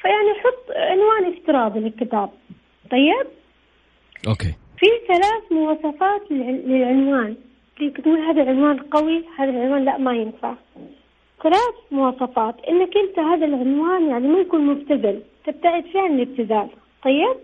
[0.00, 2.30] فيعني حط عنوان افتراضي للكتاب.
[2.90, 3.26] طيب؟
[4.28, 4.54] أوكي.
[4.78, 7.36] في ثلاث مواصفات للع- للعنوان.
[7.94, 10.54] تقول هذا العنوان قوي هذا العنوان لا ما ينفع.
[11.42, 12.54] ثلاث مواصفات.
[12.68, 15.22] إنك أنت هذا العنوان يعني ما يكون مبتذل.
[15.46, 16.68] تبتعد فيه عن الابتذال.
[17.04, 17.36] طيب؟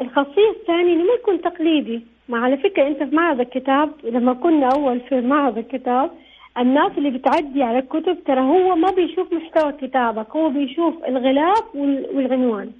[0.00, 2.00] الخاصية الثانية إنه ما يكون تقليدي.
[2.28, 6.10] ما على فكرة أنت في معرض الكتاب لما كنا أول في معرض الكتاب
[6.58, 12.06] الناس اللي بتعدي على الكتب ترى هو ما بيشوف محتوى كتابك هو بيشوف الغلاف وال-
[12.16, 12.70] والعنوان.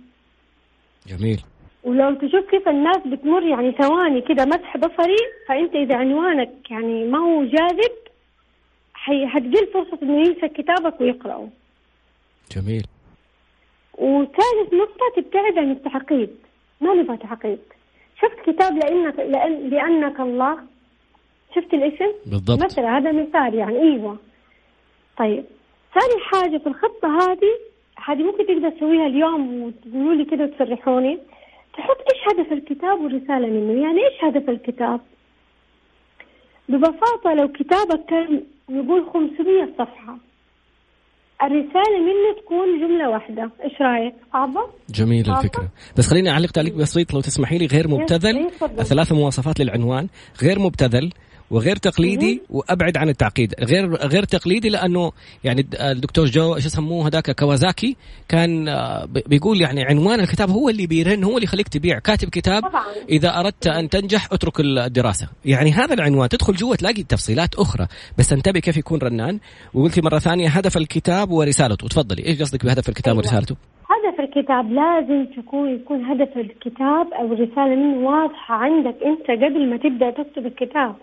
[1.07, 1.41] جميل.
[1.85, 5.17] ولو تشوف كيف الناس بتمر يعني ثواني كده مسح بصري
[5.49, 7.93] فأنت إذا عنوانك يعني ما هو جاذب
[8.95, 11.49] حتقل فرصة إنه يمسك كتابك ويقرأه.
[12.57, 12.87] جميل.
[13.99, 16.31] وثالث نقطة تبتعد عن التعقيد
[16.81, 17.59] ما نبغى تعقيد
[18.23, 20.59] شفت كتاب لأنك لأن لأنك الله؟
[21.57, 22.65] شفت الاسم؟ بالضبط.
[22.65, 24.19] مثلا هذا مثال يعني أيوه.
[25.19, 25.45] طيب
[25.95, 27.53] ثاني حاجة في الخطة هذه
[28.07, 31.19] هذه ممكن تقدر تسويها اليوم وتقولوا لي كده وتسرحوني
[31.77, 35.01] تحط إيش هدف الكتاب والرسالة منه؟ يعني إيش هدف الكتاب؟
[36.69, 40.19] ببساطة لو كتابك كان نقول 500 صفحة
[41.43, 43.51] الرسالة منه تكون جملة واحدة.
[43.65, 45.69] إيش رأيك؟ صعبة؟ جميل؟ الفكرة.
[45.99, 47.67] بس خليني أعلق تعليق بسيط لو تسمحي لي.
[47.67, 48.85] غير مبتذل إيه، تفضل.
[48.85, 50.09] ثلاث مواصفات للعنوان.
[50.43, 51.13] غير مبتذل
[51.51, 53.55] وغير تقليدي وأبعد عن التعقيد.
[53.61, 55.13] غير غير تقليدي لأنه
[55.45, 57.97] يعني الد- الدكتور جو إيش يسموه هذاك كيوساكي
[58.29, 61.99] كان آه، بيقول يعني عنوان الكتاب هو اللي بيرن هو اللي يخليك تبيع.
[61.99, 62.63] كاتب كتاب.
[63.09, 65.29] إذا أردت أن تنجح اترك الدراسة.
[65.45, 67.87] يعني هذا العنوان تدخل جوا تلاقي تفصيلات أخرى.
[68.19, 69.39] بس انتبه كيف يكون رنان.
[69.75, 71.89] وقلتي مرة ثانية هدف الكتاب ورسالته.
[71.89, 73.19] تفضلي إيش قصدك بهدف الكتاب أيوة.
[73.19, 73.57] ورسالته؟
[73.91, 78.97] هدف الكتاب لازم تكون يكون هدف الكتاب أو الرسالة منه واضحة عندك.
[79.05, 80.95] أنت قبل ما تبدأ تكتب الكتاب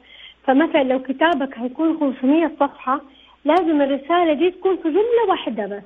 [0.44, 3.02] فمثلا لو كتابك هيكون 500 صفحة
[3.46, 5.84] لازم الرسالة دي تكون في جملة واحدة بس.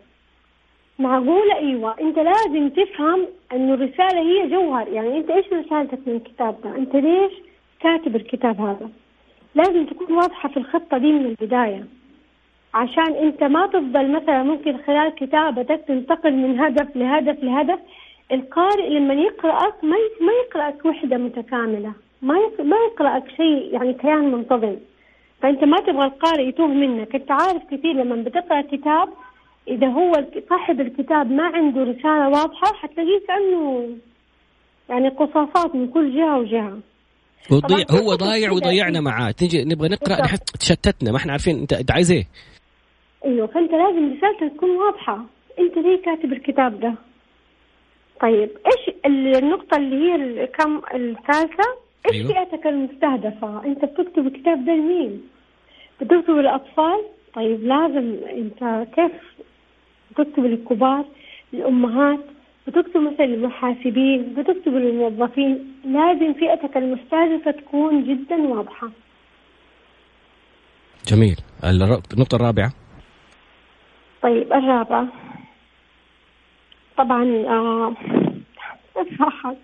[0.99, 1.95] معقولة؟ إيوه.
[2.01, 4.87] أنت لازم تفهم إنه الرسالة هي جوهر.
[4.87, 7.31] يعني أنت إيش رسالتك من الكتاب ده؟ أنت ليش
[7.79, 8.89] كاتب الكتاب هذا؟
[9.55, 11.85] لازم تكون واضحة في الخطة دي من البداية.
[12.73, 17.79] عشان أنت ما تفضل مثلا ممكن خلال كتابتك تنتقل من هدف لهدف لهدف.
[18.31, 21.93] القارئ لما يقرأك ما ما يقرأك وحدة متكاملة.
[22.21, 24.75] ما ما يقرأك شيء يعني كيان منتظم.
[25.41, 27.15] فأنت ما تبغى القارئ يتوه منك.
[27.15, 29.09] أنت عارف كثير لما بتقرأ كتاب
[29.67, 30.11] إذا هو
[30.49, 33.89] صاحب الكتاب ما عنده رسالة واضحة حتلاقيه كأنه
[34.89, 36.79] يعني قصاصات من كل جهة وجهة.
[37.51, 39.31] وضيع هو ضايع؟ وضيعنا معاه.
[39.31, 40.21] تيجي نبغى نقرأ.
[40.21, 41.11] نحس تشتتنا.
[41.11, 42.27] ما إحنا عارفين انت إنت عايز إيه.
[43.25, 45.25] أيوه فأنت لازم رسالتك تكون واضحة.
[45.59, 46.93] أنت ليه كاتب الكتاب ده؟
[48.21, 52.27] طيب إيش النقطة اللي هي الكم الثالثة؟ إيش أيوة.
[52.45, 53.65] فئتك المستهدفة.
[53.65, 55.21] أنت بتكتب الكتاب ده لمين
[56.01, 56.99] بتكتب للأطفال؟
[57.33, 59.11] طيب لازم أنت كيف
[60.11, 61.05] بتكتب للكبار
[61.53, 62.19] للأمهات؟
[62.67, 65.73] بتكتب مثلا للمحاسبين بتكتب للموظفين.
[65.85, 68.89] لازم فئتك المستهدفة تكون جدا واضحة.
[71.07, 71.35] جميل.
[71.63, 72.71] الر- النقطة الرابعة.
[74.21, 75.07] طيب الرابعة.
[76.97, 77.93] طبعا آه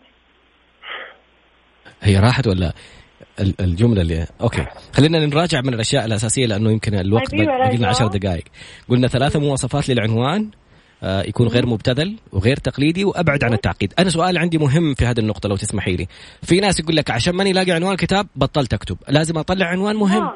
[2.03, 2.73] هي راحت ولا
[3.39, 4.65] ال- الجملة اللي أوكي.
[4.93, 7.89] خلينا نراجع من الأشياء الأساسية لأنه يمكن الوقت أيوة، باقي لنا راجعة.
[7.89, 8.43] 10 دقائق.
[8.89, 10.49] قلنا ثلاثة مواصفات للعنوان
[11.03, 13.93] آه، يكون غير مبتذل وغير تقليدي وأبعد عن التعقيد.
[13.99, 16.07] أنا سؤال عندي مهم في هذه النقطة لو تسمحي لي.
[16.43, 18.97] في ناس يقول لك عشان ماني لاقي عنوان كتاب بطلت أكتب.
[19.09, 20.33] لازم أطلع عنوان مهم؟ آه.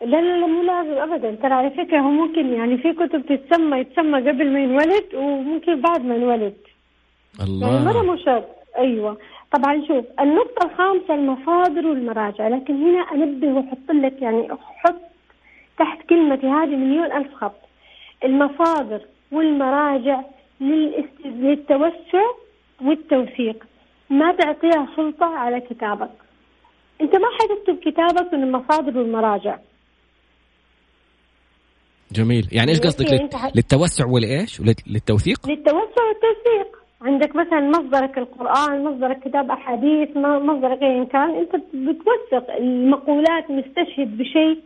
[0.00, 1.42] لا لا لا مو لازم ابدا.
[1.42, 6.00] ترى على فكرة هو ممكن يعني في كتب تتسمى يتسمى قبل ما ينولد وممكن بعد
[6.00, 6.54] ما ينولد.
[7.38, 8.46] يعني مرة الله مو شرط
[8.78, 9.18] أيوه.
[9.52, 12.48] طبعا شوف النقطة الخامسة المصادر والمراجع.
[12.48, 15.00] لكن هنا أنبه وأحط لك يعني أحط
[15.78, 17.60] تحت كلمتي هذه مليون ألف خط.
[18.24, 19.00] المصادر
[19.32, 20.20] والمراجع
[21.24, 22.24] للتوسع
[22.82, 23.66] والتوثيق.
[24.10, 26.10] ما تعطيها سلطة على كتابك.
[27.00, 29.58] أنت ما حتكتب كتابك من المصادر والمراجع.
[32.12, 32.48] جميل.
[32.52, 33.28] يعني إيش قصدك؟ لل...
[33.54, 36.81] للتوسع ولايش للتوثيق؟ للتوسع والتوثيق.
[37.04, 44.58] عندك مثلا مصدرك القرآن مصدرك كتاب أحاديث مصدرك أيا كان أنت بتوثق المقولات مستشهد بشيء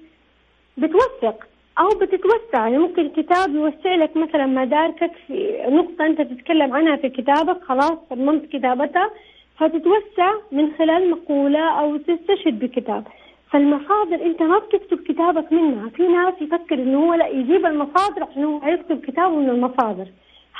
[0.76, 1.46] بتوثق
[1.78, 2.54] أو بتتوسع.
[2.54, 7.98] يعني ممكن الكتاب يوسع لك مثلا مداركك في نقطة أنت تتكلم عنها في كتابك خلاص
[8.10, 9.10] صممت كتابتها
[9.58, 13.04] فتتوسع من خلال مقولة أو تستشهد بكتاب.
[13.50, 15.88] فالمصادر أنت ما بتكتب كتابك منها.
[15.88, 20.06] في ناس يفكر إنه هو لا يجيب المصادر عشان هو يكتب كتابه من المصادر.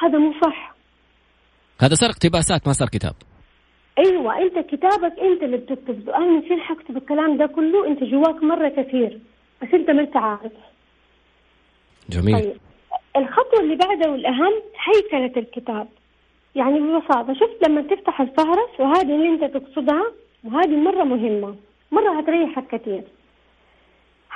[0.01, 0.76] هذا مو صح.
[1.81, 3.15] هذا صار اقتباسات ما صار كتاب.
[3.99, 6.11] أيوه أنت كتابك أنت اللي بتكتب.
[6.11, 9.21] أنا من فين حكتب الكلام ده كله أنت جواك مرة كثير
[9.63, 10.53] بس أنت ما أنت عارف.
[12.09, 12.43] جميل.
[12.43, 12.57] طيب.
[13.17, 14.53] الخطوة اللي بعدها والأهم
[14.87, 15.89] هيكلة الكتاب.
[16.55, 20.13] يعني ببساطة شفت لما تفتح الفهرس وهذه اللي أنت تقصدها؟
[20.45, 21.57] وهذه مرة مهمة
[21.93, 23.03] مرة هتريحك كثير.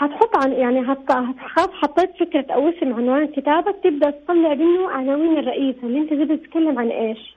[0.01, 5.79] هتحط عن يعني هتخاف حطيت فكرة أو اسم عنوان كتابك تبدأ تطلع منه عناوين الرئيسة
[5.83, 7.37] اللي أنت تبدأ تتكلم عن إيش؟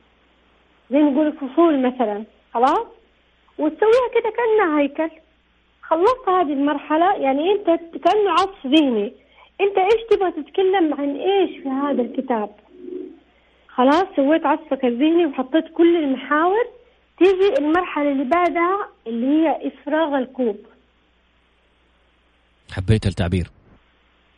[0.91, 2.23] زي نقول فصول مثلا.
[2.53, 2.85] خلاص؟
[3.57, 5.09] وتسويها كده كأنها هيكل.
[5.81, 7.15] خلصت هذه المرحلة.
[7.15, 7.65] يعني أنت
[8.03, 9.13] كأنه عصف ذهني.
[9.61, 12.49] أنت إيش تبغى تتكلم عن إيش في هذا الكتاب؟
[13.67, 16.65] خلاص؟ سويت عصفك الذهني وحطيت كل المحاور.
[17.17, 20.57] تيجي المرحلة اللي بعدها اللي هي إفراغ الكوب.
[22.73, 23.47] حبيت التعبير.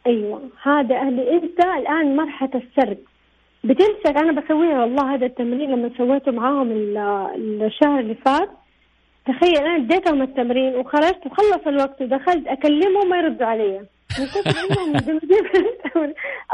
[0.07, 0.41] أيوة.
[0.63, 2.97] هذا اللي أنت الآن مرحلة السرد.
[3.63, 6.71] بتمسك أنا بسويها والله هذا التمرين لما سويته معاهم
[7.61, 8.49] الشهر اللي فات.
[9.25, 13.77] تخيل أنا اديتهم التمرين وخرجت وخلص الوقت ودخلت أكلمهم ما يردوا علي.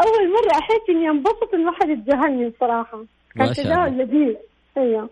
[0.04, 3.04] أول مرة أحس إني أنبسط إن واحد يتجاهلني بصراحة.
[3.36, 4.36] كان تجاهل لذيذ.
[4.78, 5.10] أيوه.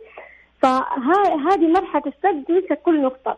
[0.62, 3.38] فهذه مرحلة السد تمسك كل نقطة.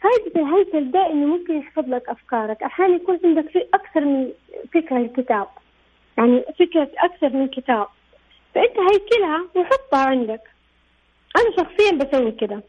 [0.00, 2.62] فائدة الهيكل ده إنه ممكن يحفظ لك أفكارك.
[2.62, 4.30] أحيانا يكون عندك في أكثر من
[4.74, 5.46] فكرة الكتاب
[6.18, 7.86] يعني فكرة أكثر من كتاب.
[8.54, 10.40] فأنت هيكلها وحطها عندك.
[11.36, 12.62] أنا شخصيا بسوي كده.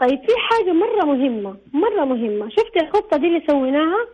[0.00, 2.48] طيب في حاجة مرة مهمة مرة مهمة.
[2.48, 4.06] شفت الخطة دي اللي سويناها؟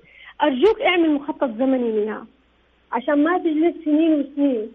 [0.42, 2.26] أرجوك اعمل مخطط زمني منها
[2.92, 4.72] عشان ما تجلس سنين وسنين.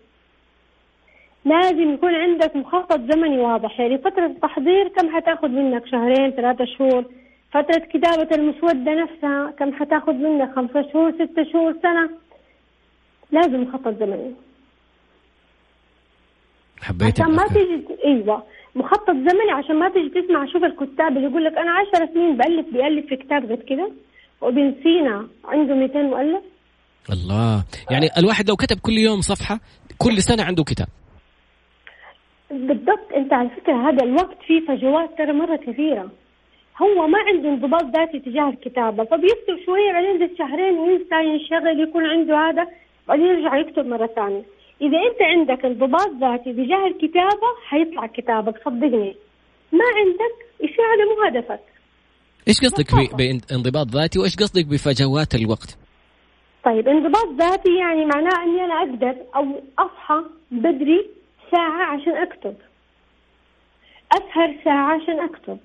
[1.46, 3.80] لازم يكون عندك مخطط زمني واضح.
[3.80, 7.06] يعني فترة التحضير كم حتاخذ منك؟ شهرين ثلاثة شهور.
[7.52, 12.10] فترة كتابة المسودة نفسها كم حتاخذ منك خمسة شهور ستة شهور سنة.
[13.32, 14.34] لازم مخطط زمني.
[16.82, 18.44] حبيت عشان ما تيجي أيوه.
[18.76, 22.66] مخطط زمني عشان ما تيجي تسمع شوف الكتاب اللي يقول لك أنا عشر سنين بألف
[22.74, 23.92] بألف في كتاب قد كده.
[24.42, 26.44] وابن سينا عنده 200 مؤلف.
[27.10, 27.64] الله.
[27.92, 29.60] يعني الواحد لو كتب كل يوم صفحة
[29.98, 30.88] كل سنة عنده كتاب.
[32.52, 33.12] بالضبط.
[33.16, 36.10] أنت على فكرة هذا الوقت فيه فجوات ترى مرة كثيرة.
[36.82, 42.06] هو ما عنده انضباط ذاتي تجاه الكتابة فبيكتب شوية بعدين ذا شهرين ينسى ينشغل يكون
[42.06, 42.68] عنده هذا
[43.08, 44.44] بعدين يرجع يكتب مرة ثانية.
[44.82, 49.16] إذا أنت عندك انضباط ذاتي تجاه الكتابة حيطلع كتابك صدقني.
[49.72, 51.60] ما عندك يصير هذا مو هدفك
[52.48, 55.78] إيش قصدك بانضباط ذاتي وإيش قصدك بفجوات الوقت؟
[56.66, 61.10] طيب انضباط ذاتي يعني معناه إني أنا أقدر أو أصحى بدري
[61.52, 62.56] ساعة عشان أكتب.
[64.12, 65.58] أسهر ساعة عشان أكتب.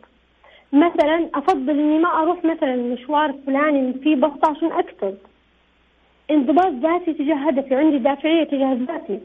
[0.72, 5.14] مثلا أفضل إني ما أروح مثلا مشوار فلاني فيه ضغط عشان أكتب.
[6.30, 9.20] انضباط ذاتي تجاه هدفي عندي دافعية تجاه ذاتي.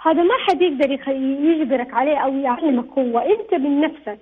[0.00, 4.18] هذا ما حد يقدر يجبرك عليه أو يعلمك هو أنت من نفسك.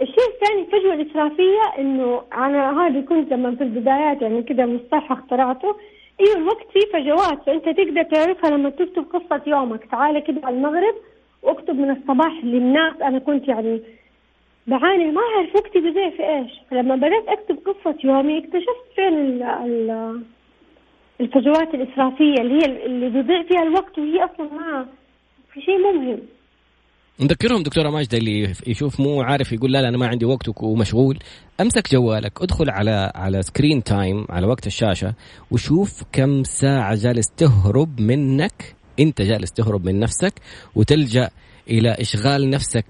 [0.00, 5.76] الشيء الثاني الفجوة الإسرافية إنه أنا هذه كنت لما في البدايات يعني كذا مصطلح اخترعته.
[6.20, 7.42] أيوه الوقت؟ فيه فجوات.
[7.46, 9.84] فأنت تقدر تعرفها لما تكتب قصة يومك.
[9.84, 10.94] تعال كده على المغرب
[11.42, 13.02] واكتب من الصباح للناس.
[13.02, 13.80] أنا كنت يعني
[14.66, 16.52] بعاني ما أعرف اكتب زي في إيش.
[16.70, 20.22] فلما بدأت أكتب قصة يومي اكتشفت فين ال ال
[21.20, 24.86] الفجوات الإسرافية اللي هي اللي بيضيع فيها الوقت وهي أصلا ما
[25.52, 26.20] في شيء مهم
[27.20, 31.18] نذكرهم دكتورة ماجده اللي يشوف مو عارف يقول لا لا أنا ما عندي وقت ومشغول.
[31.60, 35.14] أمسك جوالك ادخل على على screen time على وقت الشاشة
[35.50, 38.76] وشوف كم ساعة جالس تهرب منك.
[39.00, 40.32] أنت جالس تهرب من نفسك
[40.74, 41.30] وتلجأ
[41.70, 42.84] إلى إشغال نفسك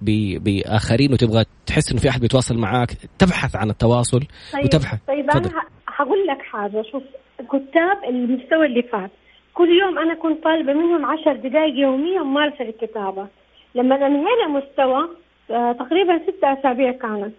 [0.44, 2.88] بآخرين وتبغى تحس إنه في أحد بيتواصل معاك.
[3.18, 4.20] تبحث عن التواصل
[4.52, 4.98] طيب وتبحث.
[5.08, 5.50] طيب فضل.
[5.50, 6.82] أنا هقول لك حاجة.
[6.92, 7.02] شوف
[7.48, 9.10] كتاب المستوى اللي فات.
[9.54, 13.26] كل يوم أنا كنت طالبة منهم عشر دقائق يوميا ممارسه للكتابه
[13.74, 15.08] لما انهينا مستوى
[15.50, 17.34] آه، تقريبا ستة أسابيع كانت.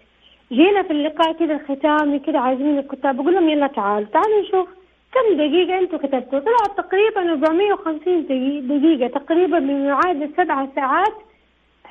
[0.52, 3.16] جينا في اللقاء كده الختامي كده عايزين الكتاب.
[3.16, 4.68] بقول لهم يلا تعالوا تعالوا نشوف
[5.14, 6.40] كم دقيقة أنتم كتبتوا.
[6.40, 8.26] طلعت تقريبا 450
[8.68, 11.14] دقيقة تقريبا بمعادل سبعة ساعات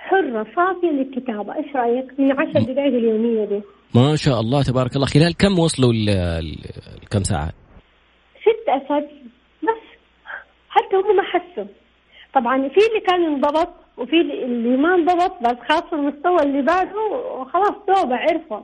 [0.09, 1.57] حرة صافية للكتابة.
[1.57, 3.61] إيش رأيك؟ من عشر دقائق اليومية دي.
[3.95, 5.07] ما شاء الله تبارك الله.
[5.07, 5.93] خلال كم وصلوا
[7.11, 7.51] كم ساعة؟
[8.43, 9.09] ست أسابيع.
[9.63, 9.85] بس.
[10.69, 11.65] حتى هم ما حسوا.
[12.35, 16.95] طبعا في اللي كان انضبط وفي اللي ما انضبط بس خاصة المستوى اللي بعده
[17.53, 18.61] خلاص توبة عرفوا.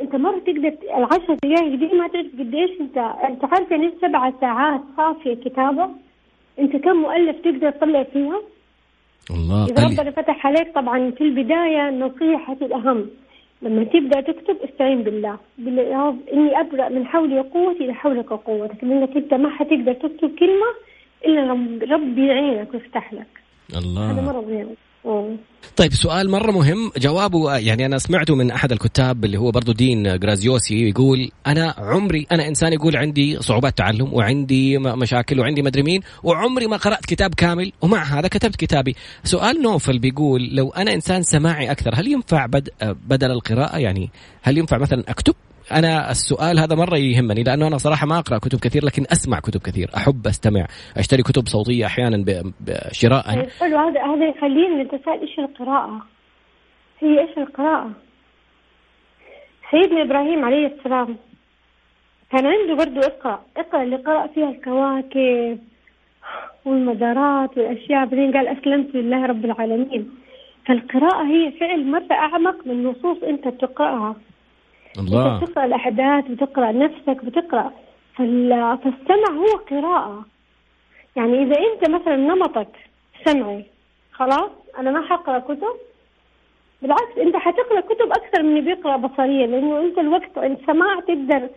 [0.00, 4.80] أنت مرة تقدر العشر دقائق دي ما تعرف قديش أنت انت عارف يعني سبع ساعات
[4.96, 5.88] صافية كتابة.
[6.58, 8.40] أنت كم مؤلف تقدر تطلع فيها؟
[9.30, 9.64] الله.
[9.64, 13.10] إذا ربنا فتح عليك طبعا في البداية نصيحة الأهم.
[13.62, 15.38] لما تبدأ تكتب استعين بالله.
[15.58, 19.92] بالله يا رب إني أبرأ من حولي وقوتي إلى حولك وقوتك لأنك أنت ما حتقدر
[19.92, 20.70] تكتب كلمة
[21.26, 21.52] إلا
[21.94, 23.26] ربي يعينك ويفتح لك.
[23.76, 24.10] الله.
[24.10, 24.76] هذا مرة مهم.
[25.76, 26.90] طيب سؤال مرة مهم.
[26.98, 32.26] جوابه يعني أنا سمعته من أحد الكتاب اللي هو برضو دين جرازيوسي يقول أنا عمري
[32.32, 37.34] أنا إنسان يقول عندي صعوبات تعلم وعندي مشاكل وعندي مدري مين وعمري ما قرأت كتاب
[37.34, 38.96] كامل ومع هذا كتبت كتابي.
[39.24, 42.46] سؤال نوفل بيقول لو أنا إنسان سماعي أكثر هل ينفع
[42.82, 44.10] بدل القراءة؟ يعني
[44.42, 45.34] هل ينفع مثلا أكتب؟
[45.72, 49.60] أنا السؤال هذا مرة يهمني لأنه أنا صراحة ما أقرأ كتب كثير لكن أسمع كتب
[49.60, 52.24] كثير أحب أستمع أشتري كتب صوتية أحيانا
[52.60, 56.06] بشراء طيب، حلو هذا هذا يخليني نتساءل إيش القراءة؟
[57.00, 57.90] هي إيش القراءة؟
[59.70, 61.16] سيدنا إبراهيم عليه السلام
[62.30, 65.58] كان عنده برضه إقرأ إقرأ اللي قرأ فيها الكواكب
[66.64, 70.10] والمدارات والأشياء بعدين قال أسلمت لله رب العالمين.
[70.66, 74.16] فالقراءة هي فعل مرة أعمق من نصوص أنت بتقرأها.
[74.98, 75.40] الله.
[75.40, 77.72] بتقرأ الأحداث بتقرأ نفسك بتقرأ.
[78.16, 80.24] فالسمع هو قراءة.
[81.16, 82.68] يعني إذا أنت مثلا نمطك
[83.24, 83.64] سمعي
[84.12, 85.76] خلاص؟ أنا ما حقرأ كتب؟
[86.82, 91.48] بالعكس أنت حتقرأ كتب أكثر من اللي بيقرأ بصريا لأنه أنت الوقت السماع تقدر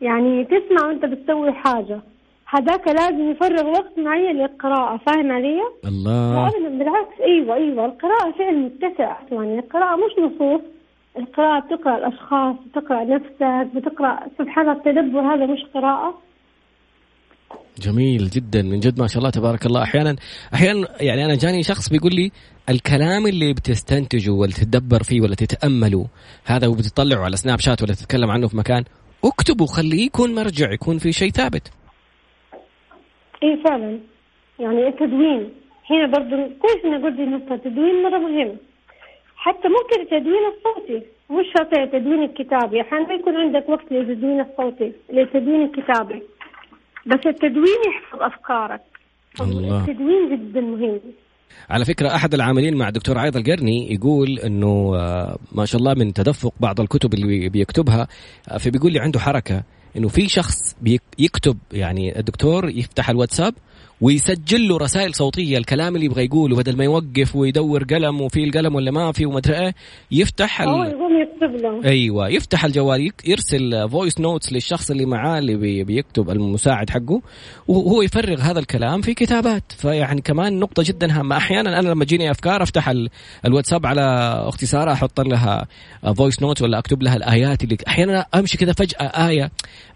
[0.00, 2.00] يعني تسمع وأنت بتسوي حاجة.
[2.46, 6.50] هذاك لازم يفرغ وقت معين للقراءة فاهم علي؟ الله.
[6.68, 7.84] بالعكس أيوه أيوه.
[7.84, 10.60] القراءة فعل متسع يعني القراءة مش نصوص.
[11.16, 16.18] القراءة بتقرأ الأشخاص بتقرأ نفسك بتقرأ سبحان التدبر هذا مش قراءة؟
[17.78, 19.82] جميل جدا من جد ما شاء الله تبارك الله.
[19.82, 20.16] أحيانا
[20.54, 22.30] أحيانا يعني أنا جاني شخص بيقول لي
[22.68, 26.06] الكلام اللي بتستنتجه ولا تتدبر فيه ولا تتامله
[26.46, 28.84] هذا وبتطلعه على سناب شات ولا تتكلم عنه في مكان
[29.24, 31.72] اكتبه خليه يكون مرجع يكون في شيء ثابت.
[33.42, 34.00] إيه فعلا.
[34.58, 35.52] يعني التدوين.
[35.90, 38.56] هنا برضه كويس اني قلت النقطه التدوين مرة مهم.
[39.44, 41.06] حتى ممكن التدوين الصوتي.
[41.30, 46.22] مش شرط التدوين الكتابي أحيانا ما يكون عندك وقت للتدوين الصوتي للتدوين الكتابي
[47.06, 48.80] بس التدوين يحفظ أفكارك.
[49.40, 49.80] الله.
[49.80, 51.00] التدوين جدا مهم.
[51.70, 56.12] على فكرة أحد العاملين مع الدكتور عايض القرني يقول أنه آه، ما شاء الله من
[56.12, 58.08] تدفق بعض الكتب اللي بيكتبها
[58.50, 59.62] آه، فبيقول لي عنده حركة
[59.96, 60.76] أنه في شخص
[61.18, 63.54] بيكتب يعني الدكتور يفتح الواتساب
[64.00, 68.74] ويسجل له رسائل صوتية الكلام اللي يبغى يقوله بدل ما يوقف ويدور قلم وفي القلم
[68.74, 69.74] ولا ما في وما أدري إيه
[70.10, 70.68] يفتح ال...
[71.20, 71.84] يكتب له.
[71.84, 75.84] أيوه يفتح الجوال يرسل voice notes للشخص اللي معاه اللي بي...
[75.84, 77.22] بيكتب المساعد حقه
[77.68, 79.72] وهو يفرغ هذا الكلام في كتابات.
[79.72, 81.36] فيعني كمان نقطة جدا هامة.
[81.36, 83.10] أحيانا أنا لما تجيني أفكار أفتح ال...
[83.44, 84.02] الواتساب على
[84.48, 85.66] أختي ساره أحط لها
[86.16, 89.50] voice note ولا أكتب لها الآيات اللي أحيانا أمشي كذا فجأة آية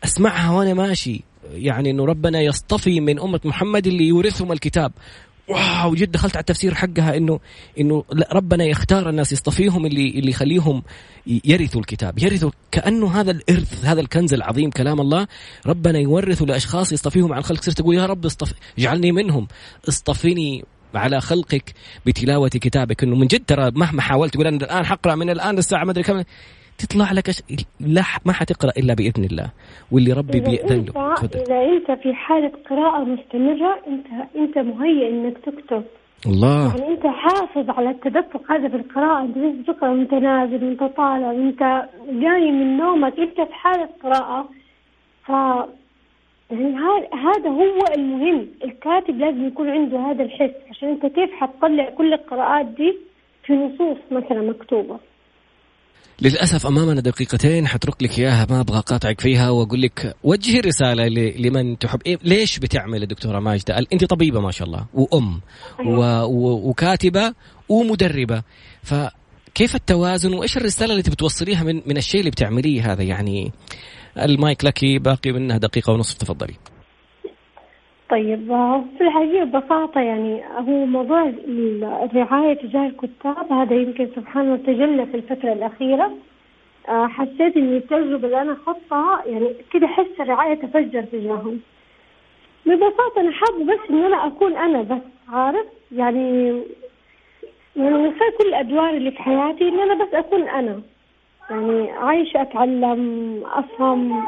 [0.05, 1.32] أسمعها وأنا ماشي.
[1.51, 4.93] يعني إنه ربنا يصطفي من أمة محمد اللي يورثهم الكتاب.
[5.49, 7.41] wow جد دخلت على التفسير حقها إنه
[7.81, 10.83] إنه ربنا يختار الناس يصطفيهم اللي اللي يخليهم
[11.27, 12.19] يرثوا الكتاب.
[12.19, 15.27] يرثوا كأنه هذا الإرث هذا الكنز العظيم كلام الله.
[15.67, 17.63] ربنا يورثه لأشخاص يصطفيهم على الخلق.
[17.63, 19.49] صرت تقول يا رب اصطف اجعلني منهم.
[19.89, 20.65] اصطفني
[20.95, 21.75] على خلقك
[22.07, 23.03] بتلاوة كتابك.
[23.03, 26.05] إنه من جد ترى مهما حاولت تقول أنا الآن حقرأ من الآن للساعة ما أدري
[26.05, 26.23] كم.
[26.79, 27.43] تطلع لك أش...
[27.81, 29.51] لا ما حتقرأ إلا بإذن الله.
[29.93, 31.15] واللي ربي بيأذن له.
[31.35, 34.07] إذا أنت في حالة قراءة مستمرة انت
[34.37, 35.85] أنت مهيئ إنك تكتب.
[36.27, 36.77] الله.
[36.77, 39.25] يعني أنت حافظ على التدفق هذا في القراءة.
[39.25, 44.49] أنت تقرا وانت نازل وانت طالع وانت جاي من نومك أنت في حالة قراءة.
[45.27, 45.29] ف
[46.51, 46.77] يعني
[47.13, 48.47] هذا هو المهم.
[48.65, 50.55] الكاتب لازم يكون عنده هذا الحس.
[50.71, 52.97] عشان أنت كيف حتطلع كل القراءات دي
[53.45, 54.99] في نصوص مثلا مكتوبة.
[56.23, 61.79] للأسف أمامنا دقيقتين حترك لك إياها ما أبغى أقاطعك فيها وأقول لك وجهي رساله لمن
[61.79, 62.01] تحب.
[62.07, 65.41] إيه ليش بتعمل الدكتوره ماجدة؟ أنت طبيبة ما شاء الله وأم
[65.87, 66.01] و...
[66.25, 66.69] و...
[66.69, 67.35] وكاتبة
[67.69, 68.43] ومدربة.
[68.83, 73.53] فكيف التوازن وإيش الرسالة اللي تبي توصليها من من الشيء اللي بتعمليه هذا؟ يعني
[74.19, 76.55] المايك لك باقي منها دقيقة ونصف تفضلي.
[78.13, 78.47] طيب
[78.99, 81.33] في الحقيقة ببساطة يعني هو موضوع
[82.05, 86.13] الرعاية تجاه الكتاب هذا يمكن سبحان الله تجلى في الفترة الأخيرة.
[86.89, 91.61] آه، حسيت إن التجربة اللي أنا أخطها يعني كده أحس الرعاية تفجر تجاههم.
[92.67, 96.49] ببساطة أنا حابة بس إن أنا أكون أنا بس عارف؟ يعني
[97.77, 100.83] يعني من كل الأدوار اللي في حياتي إن أنا بس أكون أنا.
[101.51, 104.25] يعني عايشة أتعلم أفهم.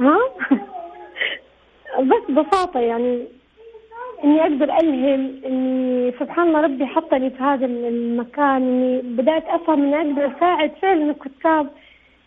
[0.00, 0.18] ها؟
[1.98, 3.24] بس ببساطة يعني
[4.24, 9.96] إني أقدر ألهم إني سبحان الله ربي حطني في هذا المكان إني بدأت أفهم إني
[9.96, 11.70] أقدر أساعد فعلا الكتاب.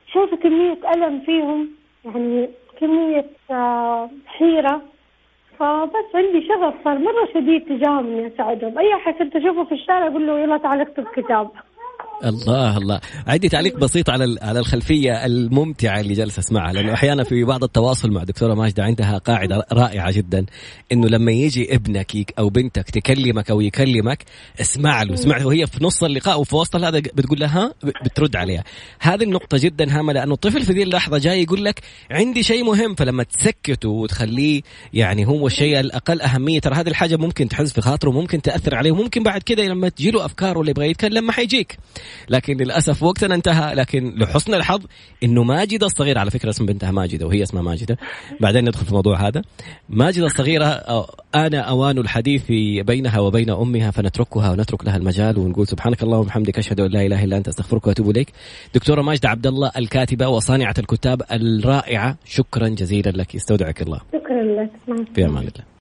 [0.08, 1.70] شايفة كمية ألم فيهم
[2.06, 2.50] يعني
[2.80, 4.82] كمية آه، حيرة.
[5.60, 10.08] فبس عندي شغف صار مرة شديد تجاههم إني أساعدهم أي أحد كنت أشوفه في الشارع
[10.08, 11.50] أقول له يلا تعال اكتب كتاب.
[12.24, 13.02] الله الله.
[13.28, 18.12] عندي تعليق بسيط على على الخلفية الممتعة اللي جالس أسمعها لأنه أحيانا في بعض التواصل
[18.12, 20.46] مع دكتورة ماجده عندها قاعدة رائعة جدا
[20.92, 24.24] إنه لما يجي ابنك أو بنتك تكلمك أو يكلمك
[24.62, 28.64] اسمع له اسمع له وهي في نص اللقاء وفي وسط هذا بتقول لها بترد عليها.
[29.00, 32.96] هذه النقطة جدا هامة لأنه الطفل في ذي اللحظة جاي يقول لك عندي شيء مهم
[32.96, 34.62] فلما تسكته وتخليه
[34.94, 38.92] يعني هو الشيء الأقل أهمية ترى هذه الحاجة ممكن تحز في خاطره وممكن تأثر عليه
[38.92, 41.78] وممكن بعد كذا لما تجي له افكار ولا يبغى يتكلم ما حيجيك.
[42.30, 44.82] لكن للأسف وقتنا انتهى لكن لحسن الحظ
[45.24, 47.98] إنه ماجده الصغيره على فكرة اسم بنتها ماجده وهي اسمها ماجده
[48.40, 49.42] بعدين ندخل في الموضوع هذا.
[49.90, 50.66] ماجده الصغيرة
[51.36, 52.44] أنا أوان الحديث
[52.82, 57.24] بينها وبين أمها فنتركها ونترك لها المجال ونقول سبحانك اللهم وبحمدك أشهد أن لا إله
[57.24, 58.32] إلا أنت أستغفرك وأتوب إليك.
[58.76, 64.00] دكتورة ماجده عبد الله الكاتبة وصانعة الكتاب الرائعة شكرا جزيلا لك استودعك الله.
[64.14, 64.72] شكرا لك.
[65.16, 65.64] في أمان الله.